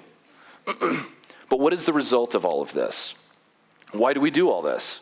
But 1.48 1.60
what 1.60 1.72
is 1.72 1.84
the 1.84 1.92
result 1.92 2.34
of 2.34 2.44
all 2.44 2.60
of 2.60 2.72
this? 2.72 3.14
Why 3.92 4.12
do 4.12 4.20
we 4.20 4.32
do 4.32 4.50
all 4.50 4.62
this? 4.62 4.98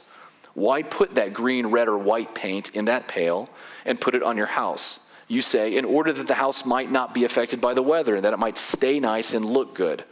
Why 0.53 0.83
put 0.83 1.15
that 1.15 1.33
green, 1.33 1.69
red, 1.69 1.89
or 1.89 1.97
white 1.97 2.35
paint 2.35 2.69
in 2.75 2.85
that 2.85 3.09
pail 3.09 3.49
and 3.87 3.99
put 3.99 4.15
it 4.15 4.23
on 4.23 4.37
your 4.37 4.45
house? 4.45 5.01
You 5.27 5.41
say, 5.41 5.75
in 5.75 5.87
order 5.87 6.13
that 6.13 6.27
the 6.27 6.35
house 6.35 6.67
might 6.67 6.93
not 6.93 7.15
be 7.15 7.25
affected 7.25 7.63
by 7.63 7.73
the 7.73 7.83
weather 7.83 8.17
and 8.17 8.25
that 8.27 8.35
it 8.35 8.39
might 8.39 8.59
stay 8.59 9.01
nice 9.01 9.33
and 9.33 9.47
look 9.47 9.75
good. 9.75 10.05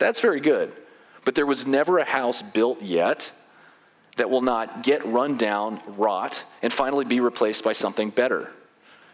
That's 0.00 0.18
very 0.18 0.40
good. 0.40 0.72
But 1.24 1.36
there 1.36 1.46
was 1.46 1.64
never 1.64 1.98
a 1.98 2.04
house 2.04 2.42
built 2.42 2.82
yet 2.82 3.30
that 4.16 4.28
will 4.28 4.42
not 4.42 4.82
get 4.82 5.06
run 5.06 5.36
down, 5.36 5.80
rot, 5.86 6.42
and 6.62 6.72
finally 6.72 7.04
be 7.04 7.20
replaced 7.20 7.62
by 7.62 7.74
something 7.74 8.10
better. 8.10 8.50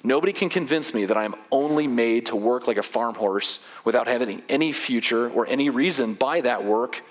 Nobody 0.07 0.35
can 0.35 0.51
convince 0.51 0.93
me 0.93 1.07
that 1.07 1.17
I 1.17 1.25
am 1.25 1.35
only 1.51 1.87
made 1.87 2.27
to 2.27 2.37
work 2.37 2.67
like 2.69 2.77
a 2.77 2.83
farm 2.83 3.15
horse 3.15 3.59
without 3.85 4.07
having 4.07 4.43
any 4.51 4.71
future 4.71 5.31
or 5.31 5.47
any 5.47 5.71
reason 5.71 6.13
by 6.13 6.43
that 6.43 6.63
work. 6.63 7.03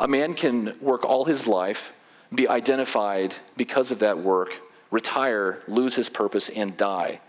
A 0.00 0.08
man 0.08 0.34
can 0.34 0.76
work 0.80 1.04
all 1.04 1.24
his 1.24 1.46
life, 1.46 1.92
be 2.34 2.48
identified 2.48 3.34
because 3.56 3.92
of 3.92 4.00
that 4.00 4.18
work, 4.18 4.60
retire, 4.90 5.62
lose 5.68 5.94
his 5.94 6.08
purpose, 6.08 6.48
and 6.48 6.76
die 6.76 7.20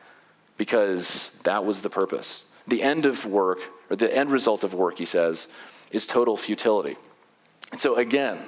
because 0.58 1.34
that 1.44 1.64
was 1.64 1.82
the 1.82 1.90
purpose. 1.90 2.44
The 2.68 2.82
end 2.82 3.06
of 3.06 3.28
work, 3.28 3.60
or 3.92 3.96
the 3.96 4.16
end 4.16 4.32
result 4.32 4.64
of 4.64 4.74
work, 4.74 4.98
he 4.98 5.06
says, 5.06 5.48
is 5.92 6.08
total 6.08 6.36
futility. 6.36 6.98
And 7.72 7.80
so 7.80 7.96
again, 7.96 8.40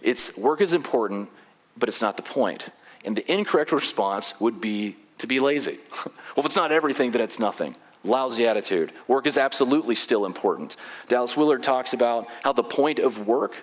it's 0.00 0.34
work 0.38 0.62
is 0.62 0.72
important, 0.72 1.28
but 1.76 1.90
it's 1.90 2.00
not 2.00 2.16
the 2.16 2.22
point. 2.22 2.70
And 3.06 3.16
the 3.16 3.32
incorrect 3.32 3.72
response 3.72 4.38
would 4.40 4.60
be 4.60 4.96
to 5.18 5.26
be 5.26 5.40
lazy. 5.40 5.78
well, 6.04 6.38
if 6.38 6.46
it's 6.46 6.56
not 6.56 6.72
everything, 6.72 7.12
then 7.12 7.22
it's 7.22 7.38
nothing. 7.38 7.74
Lousy 8.04 8.46
attitude. 8.46 8.92
Work 9.08 9.26
is 9.26 9.38
absolutely 9.38 9.94
still 9.94 10.26
important. 10.26 10.76
Dallas 11.08 11.36
Willard 11.36 11.62
talks 11.62 11.94
about 11.94 12.26
how 12.42 12.52
the 12.52 12.62
point 12.62 12.98
of 12.98 13.26
work 13.26 13.56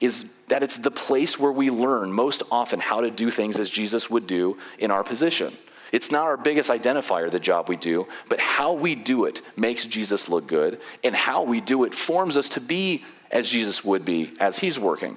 is 0.00 0.26
that 0.48 0.62
it's 0.62 0.76
the 0.76 0.90
place 0.90 1.38
where 1.38 1.50
we 1.50 1.70
learn 1.70 2.12
most 2.12 2.42
often 2.50 2.78
how 2.78 3.00
to 3.00 3.10
do 3.10 3.30
things 3.30 3.58
as 3.58 3.70
Jesus 3.70 4.10
would 4.10 4.26
do 4.26 4.58
in 4.78 4.90
our 4.90 5.02
position. 5.02 5.56
It's 5.90 6.10
not 6.10 6.24
our 6.24 6.36
biggest 6.36 6.70
identifier, 6.70 7.30
the 7.30 7.40
job 7.40 7.68
we 7.68 7.76
do, 7.76 8.06
but 8.28 8.38
how 8.38 8.74
we 8.74 8.94
do 8.94 9.24
it 9.24 9.42
makes 9.56 9.86
Jesus 9.86 10.28
look 10.28 10.46
good, 10.46 10.80
and 11.02 11.16
how 11.16 11.42
we 11.42 11.60
do 11.60 11.84
it 11.84 11.94
forms 11.94 12.36
us 12.36 12.50
to 12.50 12.60
be 12.60 13.04
as 13.30 13.48
Jesus 13.48 13.84
would 13.84 14.04
be 14.04 14.34
as 14.38 14.58
he's 14.58 14.78
working. 14.78 15.16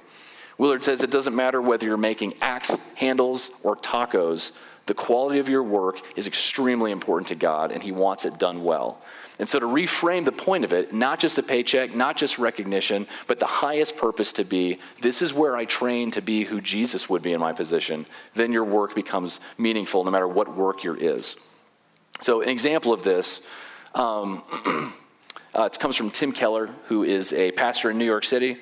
Willard 0.58 0.84
says 0.84 1.02
it 1.02 1.10
doesn't 1.10 1.34
matter 1.34 1.60
whether 1.60 1.86
you're 1.86 1.96
making 1.96 2.34
axe 2.40 2.76
handles 2.94 3.50
or 3.62 3.76
tacos, 3.76 4.52
the 4.86 4.94
quality 4.94 5.38
of 5.38 5.48
your 5.48 5.62
work 5.62 6.00
is 6.16 6.26
extremely 6.26 6.90
important 6.90 7.28
to 7.28 7.34
God, 7.34 7.70
and 7.70 7.82
He 7.82 7.92
wants 7.92 8.24
it 8.24 8.38
done 8.38 8.64
well. 8.64 9.00
And 9.38 9.48
so, 9.48 9.58
to 9.58 9.66
reframe 9.66 10.24
the 10.24 10.32
point 10.32 10.64
of 10.64 10.72
it, 10.72 10.92
not 10.92 11.18
just 11.20 11.38
a 11.38 11.42
paycheck, 11.42 11.94
not 11.94 12.16
just 12.16 12.38
recognition, 12.38 13.06
but 13.26 13.38
the 13.38 13.46
highest 13.46 13.96
purpose 13.96 14.32
to 14.34 14.44
be 14.44 14.78
this 15.00 15.22
is 15.22 15.32
where 15.32 15.56
I 15.56 15.64
train 15.64 16.10
to 16.12 16.22
be 16.22 16.44
who 16.44 16.60
Jesus 16.60 17.08
would 17.08 17.22
be 17.22 17.32
in 17.32 17.40
my 17.40 17.52
position, 17.52 18.06
then 18.34 18.52
your 18.52 18.64
work 18.64 18.94
becomes 18.94 19.40
meaningful 19.56 20.04
no 20.04 20.10
matter 20.10 20.28
what 20.28 20.54
work 20.56 20.84
your 20.84 20.96
is. 20.96 21.36
So, 22.20 22.42
an 22.42 22.48
example 22.48 22.92
of 22.92 23.04
this 23.04 23.40
um, 23.94 24.42
uh, 25.54 25.64
it 25.64 25.78
comes 25.78 25.96
from 25.96 26.10
Tim 26.10 26.32
Keller, 26.32 26.68
who 26.86 27.04
is 27.04 27.32
a 27.32 27.52
pastor 27.52 27.90
in 27.90 27.98
New 27.98 28.04
York 28.04 28.24
City. 28.24 28.58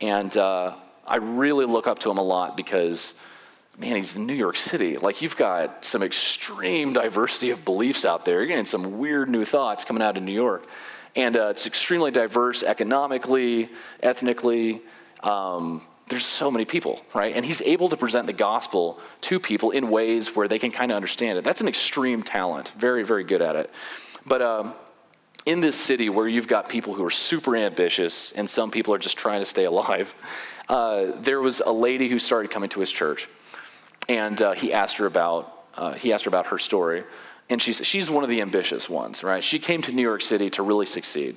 And 0.00 0.34
uh, 0.36 0.76
I 1.10 1.16
really 1.16 1.66
look 1.66 1.88
up 1.88 1.98
to 2.00 2.10
him 2.10 2.18
a 2.18 2.22
lot 2.22 2.56
because, 2.56 3.14
man, 3.76 3.96
he's 3.96 4.14
in 4.14 4.26
New 4.26 4.34
York 4.34 4.54
City. 4.54 4.96
Like, 4.96 5.20
you've 5.22 5.36
got 5.36 5.84
some 5.84 6.04
extreme 6.04 6.92
diversity 6.92 7.50
of 7.50 7.64
beliefs 7.64 8.04
out 8.04 8.24
there. 8.24 8.36
You're 8.36 8.46
getting 8.46 8.64
some 8.64 8.98
weird 8.98 9.28
new 9.28 9.44
thoughts 9.44 9.84
coming 9.84 10.04
out 10.04 10.16
of 10.16 10.22
New 10.22 10.32
York. 10.32 10.66
And 11.16 11.36
uh, 11.36 11.48
it's 11.48 11.66
extremely 11.66 12.12
diverse 12.12 12.62
economically, 12.62 13.70
ethnically. 14.00 14.82
Um, 15.24 15.82
there's 16.08 16.24
so 16.26 16.48
many 16.48 16.64
people, 16.64 17.00
right? 17.12 17.34
And 17.34 17.44
he's 17.44 17.60
able 17.62 17.88
to 17.88 17.96
present 17.96 18.28
the 18.28 18.32
gospel 18.32 19.00
to 19.22 19.40
people 19.40 19.72
in 19.72 19.90
ways 19.90 20.36
where 20.36 20.46
they 20.46 20.60
can 20.60 20.70
kind 20.70 20.92
of 20.92 20.96
understand 20.96 21.38
it. 21.38 21.44
That's 21.44 21.60
an 21.60 21.66
extreme 21.66 22.22
talent. 22.22 22.72
Very, 22.78 23.04
very 23.04 23.24
good 23.24 23.42
at 23.42 23.56
it. 23.56 23.70
But 24.24 24.42
um, 24.42 24.74
in 25.46 25.60
this 25.60 25.76
city 25.76 26.08
where 26.08 26.28
you've 26.28 26.48
got 26.48 26.68
people 26.68 26.94
who 26.94 27.04
are 27.04 27.10
super 27.10 27.56
ambitious 27.56 28.32
and 28.32 28.48
some 28.48 28.70
people 28.70 28.94
are 28.94 28.98
just 28.98 29.16
trying 29.16 29.40
to 29.40 29.46
stay 29.46 29.64
alive, 29.64 30.14
uh, 30.70 31.20
there 31.20 31.40
was 31.40 31.60
a 31.60 31.72
lady 31.72 32.08
who 32.08 32.20
started 32.20 32.48
coming 32.48 32.68
to 32.70 32.78
his 32.78 32.92
church, 32.92 33.28
and 34.08 34.40
uh, 34.40 34.52
he 34.52 34.72
asked 34.72 34.98
her 34.98 35.06
about 35.06 35.52
uh, 35.74 35.94
he 35.94 36.12
asked 36.12 36.26
her 36.26 36.28
about 36.28 36.46
her 36.46 36.58
story, 36.58 37.02
and 37.48 37.60
she's 37.60 37.84
she's 37.84 38.08
one 38.08 38.22
of 38.22 38.30
the 38.30 38.40
ambitious 38.40 38.88
ones, 38.88 39.24
right? 39.24 39.42
She 39.42 39.58
came 39.58 39.82
to 39.82 39.92
New 39.92 40.02
York 40.02 40.22
City 40.22 40.48
to 40.50 40.62
really 40.62 40.86
succeed, 40.86 41.36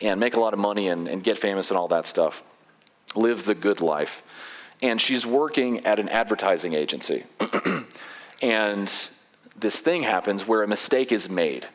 and 0.00 0.20
make 0.20 0.36
a 0.36 0.40
lot 0.40 0.52
of 0.52 0.60
money 0.60 0.86
and, 0.86 1.08
and 1.08 1.24
get 1.24 1.38
famous 1.38 1.72
and 1.72 1.78
all 1.78 1.88
that 1.88 2.06
stuff, 2.06 2.44
live 3.16 3.46
the 3.46 3.54
good 3.56 3.80
life, 3.80 4.22
and 4.80 5.00
she's 5.00 5.26
working 5.26 5.84
at 5.84 5.98
an 5.98 6.08
advertising 6.08 6.74
agency, 6.74 7.24
and 8.42 9.10
this 9.56 9.80
thing 9.80 10.04
happens 10.04 10.46
where 10.46 10.62
a 10.62 10.68
mistake 10.68 11.10
is 11.10 11.28
made 11.28 11.66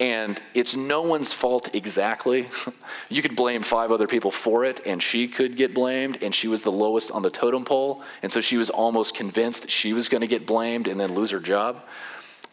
and 0.00 0.40
it's 0.54 0.74
no 0.74 1.02
one's 1.02 1.32
fault 1.32 1.74
exactly. 1.74 2.48
you 3.08 3.22
could 3.22 3.36
blame 3.36 3.62
five 3.62 3.92
other 3.92 4.06
people 4.06 4.30
for 4.30 4.64
it, 4.64 4.80
and 4.84 5.02
she 5.02 5.28
could 5.28 5.56
get 5.56 5.74
blamed, 5.74 6.18
and 6.22 6.34
she 6.34 6.48
was 6.48 6.62
the 6.62 6.72
lowest 6.72 7.10
on 7.10 7.22
the 7.22 7.30
totem 7.30 7.64
pole. 7.64 8.02
And 8.22 8.32
so 8.32 8.40
she 8.40 8.56
was 8.56 8.70
almost 8.70 9.14
convinced 9.14 9.70
she 9.70 9.92
was 9.92 10.08
going 10.08 10.22
to 10.22 10.26
get 10.26 10.46
blamed 10.46 10.88
and 10.88 10.98
then 10.98 11.14
lose 11.14 11.30
her 11.30 11.40
job. 11.40 11.82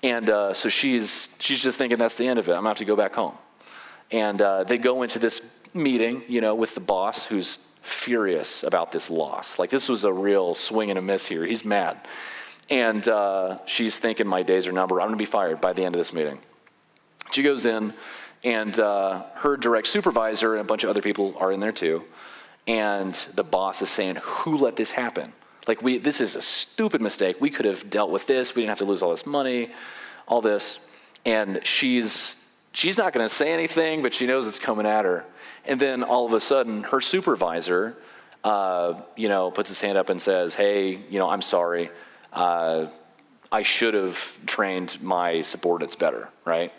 And 0.04 0.30
uh, 0.30 0.54
so 0.54 0.70
she's, 0.70 1.30
she's 1.40 1.62
just 1.62 1.78
thinking 1.78 1.98
that's 1.98 2.16
the 2.16 2.28
end 2.28 2.40
of 2.40 2.48
it. 2.48 2.52
I'm 2.52 2.58
going 2.58 2.66
to 2.66 2.70
have 2.70 2.78
to 2.78 2.86
go 2.86 2.96
back 2.96 3.14
home. 3.14 3.36
And 4.12 4.42
uh, 4.42 4.64
they 4.64 4.78
go 4.78 5.02
into 5.02 5.20
this 5.20 5.42
meeting, 5.74 6.24
you 6.28 6.42
know, 6.42 6.56
with 6.56 6.74
the 6.74 6.82
boss 6.82 7.26
who's 7.26 7.60
furious 7.82 8.64
about 8.64 8.92
this 8.92 9.10
loss. 9.10 9.60
Like, 9.60 9.70
this 9.70 9.90
was 9.90 10.04
a 10.04 10.14
real 10.14 10.56
swing 10.56 10.90
and 10.90 11.00
a 11.00 11.02
miss 11.02 11.28
here. 11.28 11.46
He's 11.46 11.66
mad. 11.66 12.08
And 12.70 13.08
uh, 13.08 13.60
she's 13.66 13.98
thinking, 13.98 14.28
my 14.28 14.44
days 14.44 14.68
are 14.68 14.72
numbered. 14.72 15.00
I'm 15.00 15.08
going 15.08 15.18
to 15.18 15.22
be 15.22 15.26
fired 15.26 15.60
by 15.60 15.74
the 15.74 15.84
end 15.84 15.96
of 15.96 16.00
this 16.00 16.14
meeting. 16.14 16.40
She 17.32 17.44
goes 17.44 17.66
in, 17.66 17.94
and 18.44 18.80
uh, 18.80 19.24
her 19.36 19.58
direct 19.58 19.88
supervisor 19.88 20.54
and 20.54 20.62
a 20.62 20.64
bunch 20.64 20.84
of 20.84 20.90
other 20.90 21.02
people 21.02 21.36
are 21.38 21.52
in 21.52 21.60
there 21.60 21.72
too. 21.72 22.04
And 22.68 23.14
the 23.36 23.44
boss 23.44 23.82
is 23.82 23.90
saying, 23.90 24.18
Who 24.22 24.58
let 24.58 24.76
this 24.76 24.92
happen? 24.92 25.34
Like, 25.68 25.82
we, 25.82 25.98
this 25.98 26.22
is 26.22 26.36
a 26.36 26.42
stupid 26.42 27.02
mistake. 27.02 27.40
We 27.40 27.50
could 27.50 27.66
have 27.66 27.90
dealt 27.90 28.12
with 28.12 28.28
this. 28.28 28.56
We 28.56 28.62
didn't 28.62 28.70
have 28.70 28.78
to 28.80 28.86
lose 28.86 29.04
all 29.04 29.12
this 29.12 29.26
money, 29.26 29.72
all 30.28 30.42
this. 30.42 30.80
And 31.26 31.60
she's, 31.64 32.38
she's 32.72 32.98
not 32.98 33.14
going 33.14 33.28
to 33.28 33.34
say 33.34 33.52
anything, 33.52 34.02
but 34.02 34.14
she 34.14 34.26
knows 34.26 34.48
it's 34.48 34.58
coming 34.58 34.86
at 34.86 35.06
her. 35.06 35.26
And 35.66 35.80
then 35.80 36.02
all 36.02 36.26
of 36.26 36.34
a 36.34 36.40
sudden, 36.40 36.84
her 36.84 37.02
supervisor, 37.02 37.98
uh, 38.44 39.02
you 39.16 39.30
know, 39.30 39.52
puts 39.52 39.70
his 39.70 39.82
hand 39.82 39.98
up 39.98 40.10
and 40.10 40.22
says, 40.22 40.56
Hey, 40.56 40.92
you 41.10 41.20
know, 41.20 41.30
I'm 41.30 41.42
sorry. 41.42 41.92
Uh, 42.32 42.88
I 43.52 43.64
should 43.64 43.96
have 43.96 44.40
trained 44.46 45.02
my 45.02 45.42
subordinates 45.42 45.96
better, 45.96 46.30
right? 46.46 46.72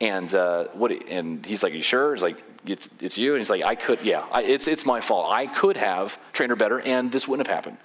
And 0.00 0.32
uh, 0.34 0.64
what? 0.72 0.90
And 1.08 1.44
he's 1.44 1.62
like, 1.62 1.74
"You 1.74 1.82
sure?" 1.82 2.14
He's 2.14 2.22
like, 2.22 2.42
"It's 2.64 2.88
it's 3.00 3.18
you." 3.18 3.32
And 3.32 3.40
he's 3.40 3.50
like, 3.50 3.64
"I 3.64 3.74
could, 3.74 4.00
yeah, 4.02 4.24
I, 4.32 4.42
it's 4.42 4.66
it's 4.66 4.86
my 4.86 5.00
fault. 5.00 5.32
I 5.32 5.46
could 5.46 5.76
have 5.76 6.18
trained 6.32 6.50
her 6.50 6.56
better, 6.56 6.80
and 6.80 7.12
this 7.12 7.28
wouldn't 7.28 7.46
have 7.46 7.54
happened." 7.54 7.76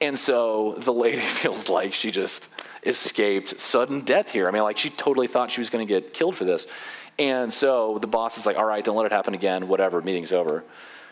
And 0.00 0.18
so 0.18 0.74
the 0.78 0.92
lady 0.92 1.16
feels 1.40 1.68
like 1.68 1.94
she 1.94 2.10
just 2.10 2.48
escaped 2.84 3.58
sudden 3.58 4.02
death 4.02 4.30
here. 4.30 4.48
I 4.48 4.50
mean, 4.50 4.62
like 4.62 4.76
she 4.76 4.90
totally 4.90 5.26
thought 5.26 5.50
she 5.50 5.60
was 5.60 5.70
going 5.70 5.86
to 5.86 5.92
get 5.92 6.12
killed 6.12 6.36
for 6.36 6.44
this. 6.44 6.66
And 7.18 7.52
so 7.52 7.98
the 7.98 8.06
boss 8.06 8.36
is 8.36 8.44
like, 8.44 8.58
"All 8.58 8.66
right, 8.66 8.84
don't 8.84 8.96
let 8.96 9.06
it 9.06 9.12
happen 9.12 9.32
again. 9.32 9.68
Whatever, 9.68 10.02
meeting's 10.02 10.32
over." 10.32 10.62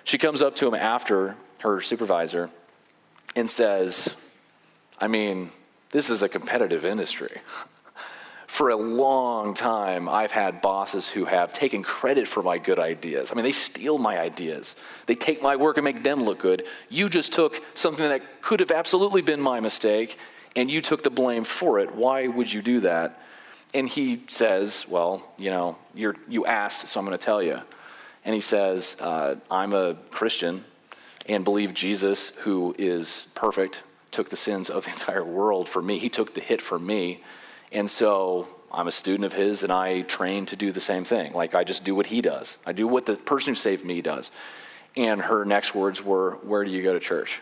She 0.05 0.19
comes 0.19 0.43
up 0.43 0.55
to 0.57 0.69
him 0.69 0.75
after 0.75 1.37
her 1.61 1.81
supervisor 1.81 2.51
and 3.35 3.51
says, 3.51 4.15
"I 5.01 5.09
mean, 5.09 5.51
this 5.91 6.11
is 6.11 6.21
a 6.21 6.29
competitive 6.29 6.85
industry." 6.85 7.41
for 8.55 8.71
a 8.71 8.77
long 8.77 9.53
time, 9.53 10.09
I've 10.09 10.31
had 10.31 10.61
bosses 10.61 11.09
who 11.09 11.25
have 11.25 11.51
taken 11.51 11.83
credit 11.83 12.29
for 12.29 12.41
my 12.41 12.59
good 12.59 12.79
ideas. 12.79 13.33
I 13.33 13.35
mean, 13.35 13.45
they 13.45 13.51
steal 13.51 13.99
my 13.99 14.17
ideas, 14.17 14.77
they 15.07 15.17
take 15.17 15.43
my 15.43 15.57
work 15.57 15.77
and 15.77 15.83
make 15.83 16.05
them 16.05 16.23
look 16.23 16.39
good. 16.39 16.65
You 16.89 17.09
just 17.09 17.33
took 17.33 17.61
something 17.75 18.09
that 18.09 18.43
could 18.43 18.61
have 18.61 18.71
absolutely 18.71 19.23
been 19.23 19.41
my 19.41 19.59
mistake 19.59 20.21
and 20.55 20.71
you 20.71 20.81
took 20.81 21.03
the 21.03 21.11
blame 21.11 21.43
for 21.43 21.81
it. 21.81 21.97
Why 21.97 22.29
would 22.29 22.53
you 22.53 22.63
do 22.63 22.79
that? 22.83 23.21
And 23.75 23.89
he 23.89 24.23
says, 24.29 24.87
Well, 24.89 25.33
you 25.37 25.51
know, 25.51 25.77
you're, 25.93 26.15
you 26.29 26.47
asked, 26.47 26.87
so 26.87 27.01
I'm 27.01 27.07
going 27.07 27.19
to 27.19 27.25
tell 27.25 27.43
you. 27.43 27.59
And 28.25 28.37
he 28.37 28.41
says, 28.41 28.97
uh, 29.01 29.35
I'm 29.51 29.73
a 29.73 29.95
Christian 30.13 30.65
and 31.27 31.43
believe 31.43 31.75
Jesus, 31.75 32.31
who 32.43 32.77
is 32.79 33.27
perfect, 33.35 33.83
took 34.13 34.31
the 34.31 34.37
sins 34.37 34.71
of 34.71 34.85
the 34.85 34.91
entire 34.93 35.25
world 35.25 35.69
for 35.69 35.83
me. 35.83 35.99
He 35.99 36.09
took 36.09 36.35
the 36.35 36.41
hit 36.41 36.63
for 36.63 36.79
me 36.79 37.21
and 37.75 37.91
so 37.91 38.49
I'm 38.73 38.89
a 38.89 38.93
student 38.93 39.25
of 39.25 39.35
his 39.35 39.63
and 39.63 39.73
I 39.73 40.03
train 40.03 40.47
to 40.47 40.57
do 40.57 40.73
the 40.73 40.81
same 40.81 41.05
thing. 41.05 41.33
Like 41.33 41.55
I 41.55 41.65
just 41.65 41.85
do 41.85 41.95
what 41.95 42.07
he 42.07 42.23
does. 42.23 42.57
I 42.65 42.73
do 42.73 42.89
what 42.89 43.07
the 43.07 43.17
person 43.17 43.51
who 43.51 43.55
saved 43.55 43.85
me 43.85 44.01
does. 44.01 44.31
And 44.97 45.21
her 45.21 45.45
next 45.45 45.75
words 45.75 46.03
were, 46.03 46.39
Where 46.43 46.65
do 46.65 46.71
you 46.71 46.83
go 46.83 46.93
to 46.93 47.01
church? 47.01 47.41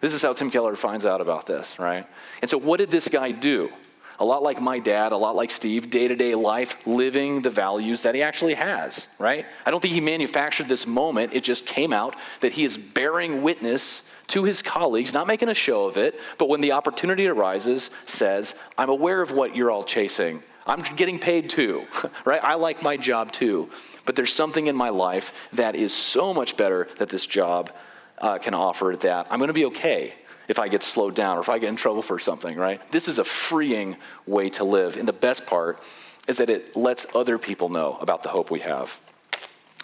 This 0.00 0.14
is 0.14 0.22
how 0.22 0.32
Tim 0.32 0.50
Keller 0.50 0.74
finds 0.74 1.04
out 1.04 1.20
about 1.20 1.46
this, 1.46 1.78
right? 1.78 2.06
And 2.42 2.50
so 2.50 2.58
what 2.58 2.78
did 2.78 2.90
this 2.90 3.08
guy 3.08 3.30
do? 3.30 3.70
a 4.18 4.24
lot 4.24 4.42
like 4.42 4.60
my 4.60 4.78
dad, 4.78 5.12
a 5.12 5.16
lot 5.16 5.34
like 5.36 5.50
Steve, 5.50 5.90
day 5.90 6.08
to 6.08 6.16
day 6.16 6.34
life, 6.34 6.76
living 6.86 7.42
the 7.42 7.50
values 7.50 8.02
that 8.02 8.14
he 8.14 8.22
actually 8.22 8.54
has, 8.54 9.08
right? 9.18 9.46
I 9.66 9.70
don't 9.70 9.80
think 9.80 9.94
he 9.94 10.00
manufactured 10.00 10.68
this 10.68 10.86
moment. 10.86 11.32
It 11.32 11.44
just 11.44 11.66
came 11.66 11.92
out 11.92 12.14
that 12.40 12.52
he 12.52 12.64
is 12.64 12.76
bearing 12.76 13.42
witness 13.42 14.02
to 14.28 14.44
his 14.44 14.62
colleagues, 14.62 15.12
not 15.12 15.26
making 15.26 15.48
a 15.48 15.54
show 15.54 15.86
of 15.86 15.96
it, 15.96 16.18
but 16.38 16.48
when 16.48 16.60
the 16.60 16.72
opportunity 16.72 17.26
arises, 17.26 17.90
says, 18.06 18.54
I'm 18.78 18.88
aware 18.88 19.20
of 19.22 19.32
what 19.32 19.54
you're 19.54 19.70
all 19.70 19.84
chasing. 19.84 20.42
I'm 20.66 20.82
getting 20.96 21.18
paid 21.18 21.50
too, 21.50 21.86
right? 22.24 22.42
I 22.42 22.54
like 22.54 22.82
my 22.82 22.96
job 22.96 23.32
too. 23.32 23.70
But 24.04 24.16
there's 24.16 24.32
something 24.32 24.66
in 24.66 24.76
my 24.76 24.90
life 24.90 25.32
that 25.52 25.74
is 25.74 25.92
so 25.92 26.34
much 26.34 26.56
better 26.56 26.88
that 26.98 27.08
this 27.08 27.26
job 27.26 27.70
uh, 28.18 28.38
can 28.38 28.54
offer 28.54 28.96
that 29.00 29.26
I'm 29.30 29.38
going 29.38 29.48
to 29.48 29.54
be 29.54 29.66
okay 29.66 30.14
if 30.46 30.58
I 30.58 30.68
get 30.68 30.82
slowed 30.82 31.14
down 31.14 31.38
or 31.38 31.40
if 31.40 31.48
I 31.48 31.58
get 31.58 31.68
in 31.68 31.76
trouble 31.76 32.02
for 32.02 32.18
something, 32.18 32.56
right? 32.56 32.80
This 32.92 33.08
is 33.08 33.18
a 33.18 33.24
freeing 33.24 33.96
way 34.26 34.50
to 34.50 34.64
live. 34.64 34.96
And 34.96 35.08
the 35.08 35.12
best 35.12 35.46
part 35.46 35.80
is 36.28 36.38
that 36.38 36.50
it 36.50 36.76
lets 36.76 37.06
other 37.14 37.38
people 37.38 37.68
know 37.68 37.96
about 38.00 38.22
the 38.22 38.28
hope 38.28 38.50
we 38.50 38.60
have. 38.60 38.98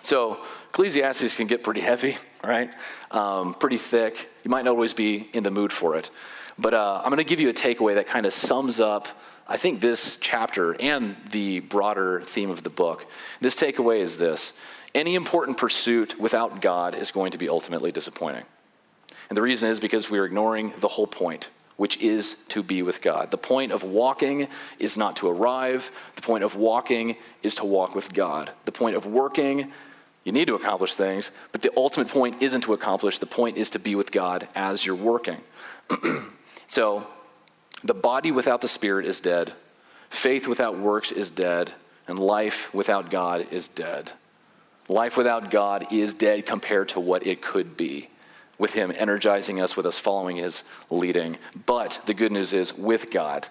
So, 0.03 0.39
Ecclesiastes 0.71 1.35
can 1.35 1.47
get 1.47 1.63
pretty 1.65 1.81
heavy, 1.81 2.17
right? 2.45 2.73
Um, 3.11 3.55
pretty 3.55 3.79
thick. 3.79 4.31
You 4.45 4.51
might 4.51 4.65
not 4.65 4.71
always 4.71 4.95
be 4.95 5.29
in 5.33 5.43
the 5.43 5.51
mood 5.51 5.73
for 5.73 5.97
it. 5.97 6.11
But 6.59 6.75
uh, 6.75 7.01
I'm 7.03 7.11
going 7.11 7.19
to 7.19 7.25
give 7.25 7.41
you 7.41 7.49
a 7.49 7.55
takeaway 7.55 7.95
that 7.95 8.07
kind 8.07 8.25
of 8.25 8.33
sums 8.33 8.81
up, 8.81 9.09
I 9.49 9.57
think, 9.57 9.81
this 9.81 10.17
chapter 10.19 10.81
and 10.81 11.17
the 11.33 11.61
broader 11.61 12.23
theme 12.23 12.51
of 12.51 12.63
the 12.63 12.71
book. 12.71 13.07
This 13.41 13.57
takeaway 13.57 14.01
is 14.01 14.17
this 14.17 14.53
any 14.95 15.15
important 15.15 15.57
pursuit 15.57 16.19
without 16.21 16.61
God 16.61 16.95
is 16.95 17.11
going 17.11 17.33
to 17.33 17.39
be 17.39 17.49
ultimately 17.49 17.93
disappointing. 17.93 18.45
And 19.29 19.37
the 19.37 19.43
reason 19.43 19.71
is 19.71 19.81
because 19.81 20.11
we 20.11 20.19
are 20.19 20.25
ignoring 20.25 20.73
the 20.81 20.89
whole 20.89 21.07
point, 21.07 21.49
which 21.77 21.97
is 21.99 22.37
to 22.49 22.63
be 22.63 22.83
with 22.83 23.01
God. 23.01 23.31
The 23.31 23.39
point 23.39 23.73
of 23.73 23.85
walking 23.85 24.49
is 24.79 24.99
not 24.99 25.17
to 25.17 25.29
arrive, 25.29 25.91
the 26.17 26.23
point 26.23 26.43
of 26.43 26.57
walking 26.57 27.17
is 27.43 27.55
to 27.57 27.65
walk 27.65 27.95
with 27.95 28.13
God. 28.13 28.51
The 28.65 28.73
point 28.73 28.97
of 28.97 29.07
working, 29.07 29.73
you 30.25 30.33
need 30.33 30.47
to 30.47 30.55
accomplish 30.55 30.95
things, 30.95 31.31
but 31.53 31.63
the 31.63 31.73
ultimate 31.77 32.09
point 32.09 32.43
isn't 32.43 32.63
to 32.63 32.73
accomplish, 32.73 33.19
the 33.19 33.27
point 33.27 33.57
is 33.57 33.71
to 33.71 33.79
be 33.79 33.95
with 33.95 34.13
God 34.13 34.49
as 34.55 34.85
you're 34.85 34.95
working. 34.95 35.41
so, 36.69 37.07
the 37.83 37.95
body 37.95 38.31
without 38.31 38.61
the 38.61 38.69
spirit 38.69 39.07
is 39.07 39.21
dead, 39.21 39.55
faith 40.11 40.47
without 40.47 40.79
works 40.79 41.11
is 41.11 41.31
dead, 41.31 41.73
and 42.07 42.19
life 42.19 42.73
without 42.75 43.11
God 43.11 43.47
is 43.51 43.69
dead. 43.69 44.13
Life 44.89 45.17
without 45.17 45.51
God 45.51 45.87
is 45.93 46.13
dead 46.13 46.45
compared 46.45 46.91
to 46.91 47.01
what 47.01 47.27
it 47.27 47.41
could 47.41 47.77
be 47.77 48.11
with 48.59 48.75
Him 48.75 48.93
energizing 48.97 49.61
us, 49.61 49.77
with 49.77 49.87
us 49.87 49.99
following 49.99 50.37
His 50.37 50.63
leading. 50.91 51.39
But 51.65 52.01
the 52.07 52.13
good 52.13 52.33
news 52.33 52.53
is, 52.53 52.77
with 52.77 53.11
God, 53.11 53.49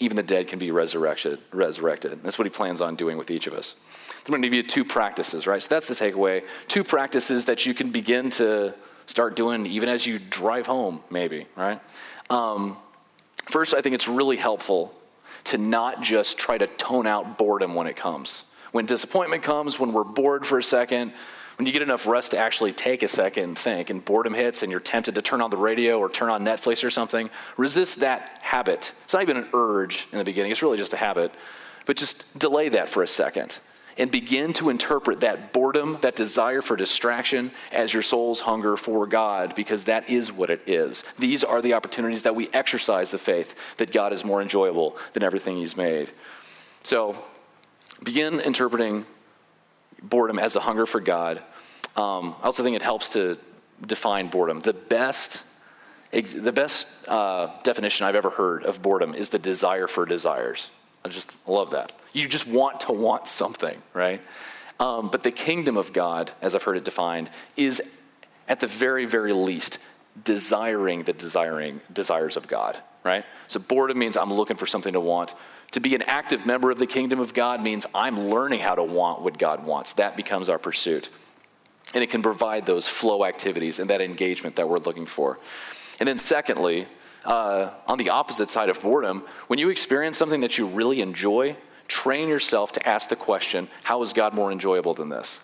even 0.00 0.16
the 0.16 0.22
dead 0.22 0.48
can 0.48 0.58
be 0.58 0.70
resurrected. 0.70 1.38
resurrected. 1.52 2.22
That's 2.22 2.38
what 2.38 2.46
He 2.46 2.50
plans 2.50 2.80
on 2.80 2.96
doing 2.96 3.16
with 3.16 3.30
each 3.30 3.46
of 3.46 3.52
us. 3.52 3.76
I'm 4.26 4.32
going 4.32 4.42
to 4.42 4.48
give 4.48 4.54
you 4.54 4.62
two 4.62 4.84
practices, 4.84 5.46
right? 5.46 5.62
So 5.62 5.68
that's 5.68 5.88
the 5.88 5.94
takeaway. 5.94 6.42
Two 6.68 6.82
practices 6.84 7.44
that 7.46 7.66
you 7.66 7.74
can 7.74 7.90
begin 7.90 8.30
to 8.30 8.74
start 9.06 9.36
doing 9.36 9.66
even 9.66 9.88
as 9.88 10.06
you 10.06 10.18
drive 10.18 10.66
home, 10.66 11.00
maybe, 11.10 11.46
right? 11.56 11.80
Um, 12.28 12.76
first, 13.48 13.74
I 13.74 13.80
think 13.80 13.94
it's 13.94 14.08
really 14.08 14.36
helpful 14.36 14.94
to 15.44 15.58
not 15.58 16.02
just 16.02 16.38
try 16.38 16.58
to 16.58 16.66
tone 16.66 17.06
out 17.06 17.38
boredom 17.38 17.74
when 17.74 17.86
it 17.86 17.96
comes. 17.96 18.44
When 18.72 18.86
disappointment 18.86 19.42
comes, 19.42 19.80
when 19.80 19.92
we're 19.92 20.04
bored 20.04 20.46
for 20.46 20.58
a 20.58 20.62
second, 20.62 21.12
when 21.60 21.66
you 21.66 21.74
get 21.74 21.82
enough 21.82 22.06
rest 22.06 22.30
to 22.30 22.38
actually 22.38 22.72
take 22.72 23.02
a 23.02 23.08
second 23.08 23.44
and 23.44 23.58
think, 23.58 23.90
and 23.90 24.02
boredom 24.02 24.32
hits 24.32 24.62
and 24.62 24.72
you're 24.72 24.80
tempted 24.80 25.14
to 25.14 25.20
turn 25.20 25.42
on 25.42 25.50
the 25.50 25.58
radio 25.58 25.98
or 25.98 26.08
turn 26.08 26.30
on 26.30 26.42
Netflix 26.42 26.82
or 26.82 26.88
something, 26.88 27.28
resist 27.58 28.00
that 28.00 28.38
habit. 28.40 28.94
It's 29.04 29.12
not 29.12 29.20
even 29.20 29.36
an 29.36 29.46
urge 29.52 30.08
in 30.10 30.16
the 30.16 30.24
beginning, 30.24 30.52
it's 30.52 30.62
really 30.62 30.78
just 30.78 30.94
a 30.94 30.96
habit. 30.96 31.30
But 31.84 31.98
just 31.98 32.38
delay 32.38 32.70
that 32.70 32.88
for 32.88 33.02
a 33.02 33.06
second 33.06 33.58
and 33.98 34.10
begin 34.10 34.54
to 34.54 34.70
interpret 34.70 35.20
that 35.20 35.52
boredom, 35.52 35.98
that 36.00 36.16
desire 36.16 36.62
for 36.62 36.76
distraction, 36.76 37.50
as 37.72 37.92
your 37.92 38.02
soul's 38.02 38.40
hunger 38.40 38.78
for 38.78 39.06
God, 39.06 39.54
because 39.54 39.84
that 39.84 40.08
is 40.08 40.32
what 40.32 40.48
it 40.48 40.62
is. 40.66 41.04
These 41.18 41.44
are 41.44 41.60
the 41.60 41.74
opportunities 41.74 42.22
that 42.22 42.34
we 42.34 42.48
exercise 42.54 43.10
the 43.10 43.18
faith 43.18 43.54
that 43.76 43.92
God 43.92 44.14
is 44.14 44.24
more 44.24 44.40
enjoyable 44.40 44.96
than 45.12 45.22
everything 45.22 45.58
He's 45.58 45.76
made. 45.76 46.10
So, 46.84 47.22
begin 48.02 48.40
interpreting 48.40 49.04
boredom 50.02 50.38
as 50.38 50.56
a 50.56 50.60
hunger 50.60 50.86
for 50.86 51.00
God. 51.00 51.42
Um, 51.96 52.34
I 52.40 52.46
also 52.46 52.62
think 52.62 52.76
it 52.76 52.82
helps 52.82 53.10
to 53.10 53.38
define 53.86 54.28
boredom. 54.28 54.60
The 54.60 54.72
best, 54.72 55.44
the 56.12 56.52
best 56.52 56.86
uh, 57.08 57.48
definition 57.62 58.06
I've 58.06 58.16
ever 58.16 58.30
heard 58.30 58.64
of 58.64 58.82
boredom 58.82 59.14
is 59.14 59.30
the 59.30 59.38
desire 59.38 59.86
for 59.86 60.04
desires. 60.06 60.70
I 61.04 61.08
just 61.08 61.34
love 61.46 61.70
that. 61.70 61.92
You 62.12 62.28
just 62.28 62.46
want 62.46 62.80
to 62.80 62.92
want 62.92 63.28
something, 63.28 63.80
right? 63.94 64.20
Um, 64.78 65.08
but 65.08 65.22
the 65.22 65.30
kingdom 65.30 65.76
of 65.76 65.92
God, 65.92 66.30
as 66.40 66.54
I've 66.54 66.62
heard 66.62 66.76
it 66.76 66.84
defined, 66.84 67.30
is 67.56 67.82
at 68.48 68.60
the 68.60 68.66
very, 68.66 69.04
very 69.04 69.32
least 69.32 69.78
desiring 70.24 71.04
the 71.04 71.12
desiring 71.12 71.80
desires 71.92 72.36
of 72.36 72.48
God, 72.48 72.78
right? 73.04 73.24
So 73.46 73.60
boredom 73.60 73.98
means 73.98 74.16
I'm 74.16 74.32
looking 74.32 74.56
for 74.56 74.66
something 74.66 74.92
to 74.94 75.00
want. 75.00 75.34
To 75.72 75.80
be 75.80 75.94
an 75.94 76.02
active 76.02 76.46
member 76.46 76.70
of 76.70 76.78
the 76.78 76.86
kingdom 76.86 77.20
of 77.20 77.32
God 77.32 77.62
means 77.62 77.86
I'm 77.94 78.28
learning 78.28 78.60
how 78.60 78.74
to 78.74 78.82
want 78.82 79.22
what 79.22 79.38
God 79.38 79.64
wants. 79.64 79.92
That 79.94 80.16
becomes 80.16 80.48
our 80.48 80.58
pursuit. 80.58 81.10
And 81.94 82.04
it 82.04 82.10
can 82.10 82.22
provide 82.22 82.66
those 82.66 82.86
flow 82.86 83.24
activities 83.24 83.78
and 83.78 83.90
that 83.90 84.00
engagement 84.00 84.56
that 84.56 84.68
we're 84.68 84.78
looking 84.78 85.06
for. 85.06 85.38
And 85.98 86.08
then, 86.08 86.18
secondly, 86.18 86.86
uh, 87.24 87.70
on 87.86 87.98
the 87.98 88.10
opposite 88.10 88.50
side 88.50 88.68
of 88.68 88.80
boredom, 88.80 89.24
when 89.48 89.58
you 89.58 89.68
experience 89.68 90.16
something 90.16 90.40
that 90.40 90.56
you 90.56 90.66
really 90.66 91.00
enjoy, 91.00 91.56
train 91.88 92.28
yourself 92.28 92.72
to 92.72 92.88
ask 92.88 93.08
the 93.08 93.16
question 93.16 93.68
how 93.84 94.02
is 94.02 94.12
God 94.12 94.32
more 94.32 94.52
enjoyable 94.52 94.94
than 94.94 95.08
this? 95.08 95.40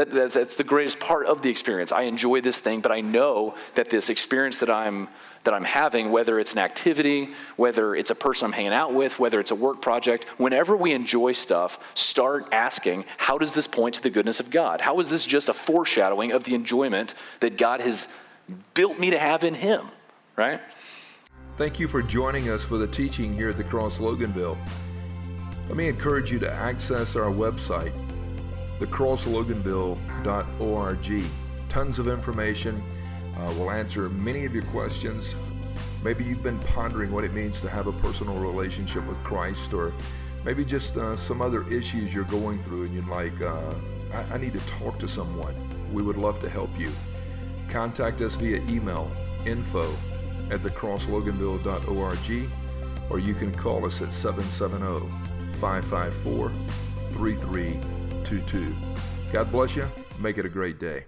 That, 0.00 0.10
that, 0.12 0.32
that's 0.32 0.54
the 0.54 0.64
greatest 0.64 0.98
part 0.98 1.26
of 1.26 1.42
the 1.42 1.50
experience. 1.50 1.92
I 1.92 2.04
enjoy 2.04 2.40
this 2.40 2.58
thing, 2.58 2.80
but 2.80 2.90
I 2.90 3.02
know 3.02 3.54
that 3.74 3.90
this 3.90 4.08
experience 4.08 4.58
that 4.60 4.70
I'm, 4.70 5.08
that 5.44 5.52
I'm 5.52 5.62
having, 5.62 6.10
whether 6.10 6.40
it's 6.40 6.54
an 6.54 6.58
activity, 6.58 7.34
whether 7.56 7.94
it's 7.94 8.08
a 8.08 8.14
person 8.14 8.46
I'm 8.46 8.52
hanging 8.52 8.72
out 8.72 8.94
with, 8.94 9.18
whether 9.18 9.38
it's 9.38 9.50
a 9.50 9.54
work 9.54 9.82
project, 9.82 10.24
whenever 10.38 10.74
we 10.74 10.94
enjoy 10.94 11.32
stuff, 11.32 11.78
start 11.92 12.48
asking, 12.50 13.04
how 13.18 13.36
does 13.36 13.52
this 13.52 13.66
point 13.66 13.96
to 13.96 14.02
the 14.02 14.08
goodness 14.08 14.40
of 14.40 14.48
God? 14.48 14.80
How 14.80 15.00
is 15.00 15.10
this 15.10 15.26
just 15.26 15.50
a 15.50 15.52
foreshadowing 15.52 16.32
of 16.32 16.44
the 16.44 16.54
enjoyment 16.54 17.12
that 17.40 17.58
God 17.58 17.82
has 17.82 18.08
built 18.72 18.98
me 18.98 19.10
to 19.10 19.18
have 19.18 19.44
in 19.44 19.52
Him, 19.52 19.86
right? 20.34 20.62
Thank 21.58 21.78
you 21.78 21.88
for 21.88 22.00
joining 22.00 22.48
us 22.48 22.64
for 22.64 22.78
the 22.78 22.86
teaching 22.86 23.34
here 23.34 23.50
at 23.50 23.58
the 23.58 23.64
Cross 23.64 23.98
Loganville. 23.98 24.56
Let 25.68 25.76
me 25.76 25.88
encourage 25.88 26.32
you 26.32 26.38
to 26.38 26.50
access 26.50 27.16
our 27.16 27.30
website, 27.30 27.92
thecrossloganville.org. 28.80 31.22
Tons 31.68 31.98
of 31.98 32.08
information. 32.08 32.82
Uh, 33.36 33.52
we'll 33.56 33.70
answer 33.70 34.08
many 34.10 34.44
of 34.44 34.54
your 34.54 34.64
questions. 34.64 35.34
Maybe 36.02 36.24
you've 36.24 36.42
been 36.42 36.58
pondering 36.60 37.12
what 37.12 37.24
it 37.24 37.32
means 37.32 37.60
to 37.60 37.68
have 37.68 37.86
a 37.86 37.92
personal 37.92 38.38
relationship 38.38 39.06
with 39.06 39.22
Christ, 39.22 39.72
or 39.72 39.92
maybe 40.44 40.64
just 40.64 40.96
uh, 40.96 41.16
some 41.16 41.42
other 41.42 41.68
issues 41.70 42.14
you're 42.14 42.24
going 42.24 42.62
through 42.64 42.84
and 42.84 42.94
you're 42.94 43.04
like, 43.04 43.40
uh, 43.40 43.74
I-, 44.12 44.34
I 44.34 44.38
need 44.38 44.54
to 44.54 44.66
talk 44.66 44.98
to 45.00 45.08
someone. 45.08 45.54
We 45.92 46.02
would 46.02 46.16
love 46.16 46.40
to 46.40 46.48
help 46.48 46.70
you. 46.78 46.90
Contact 47.68 48.20
us 48.20 48.36
via 48.36 48.60
email 48.62 49.10
info 49.46 49.84
at 50.50 50.62
thecrossloganville.org 50.62 52.50
or 53.10 53.18
you 53.18 53.34
can 53.34 53.52
call 53.52 53.84
us 53.86 54.00
at 54.00 54.12
770 54.12 55.06
554 55.60 56.52
3322. 58.24 59.32
God 59.32 59.50
bless 59.50 59.76
you. 59.76 59.88
Make 60.18 60.38
it 60.38 60.44
a 60.44 60.48
great 60.48 60.78
day. 60.78 61.04